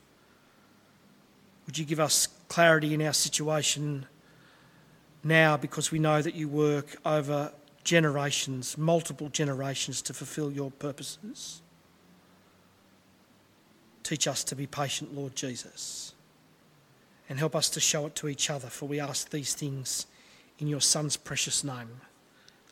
Would 1.66 1.78
you 1.78 1.84
give 1.84 2.00
us 2.00 2.30
clarity 2.50 2.94
in 2.94 3.02
our 3.02 3.14
situation 3.14 4.06
now 5.24 5.56
because 5.56 5.92
we 5.92 6.00
know 6.00 6.22
that 6.22 6.36
you 6.36 6.50
work 6.50 6.98
over 7.06 7.52
generations, 7.84 8.78
multiple 8.78 9.30
generations, 9.30 10.02
to 10.02 10.14
fulfill 10.14 10.52
your 10.52 10.72
purposes? 10.72 11.62
Teach 14.04 14.28
us 14.28 14.44
to 14.44 14.56
be 14.56 14.68
patient, 14.68 15.16
Lord 15.16 15.36
Jesus, 15.36 16.14
and 17.30 17.40
help 17.40 17.56
us 17.56 17.70
to 17.70 17.80
show 17.80 18.08
it 18.08 18.16
to 18.16 18.28
each 18.28 18.50
other, 18.50 18.68
for 18.68 18.88
we 18.88 19.00
ask 19.00 19.30
these 19.30 19.54
things 19.54 20.08
in 20.58 20.68
your 20.68 20.82
Son's 20.82 21.16
precious 21.16 21.64
name. 21.64 22.02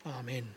Amen. 0.04 0.48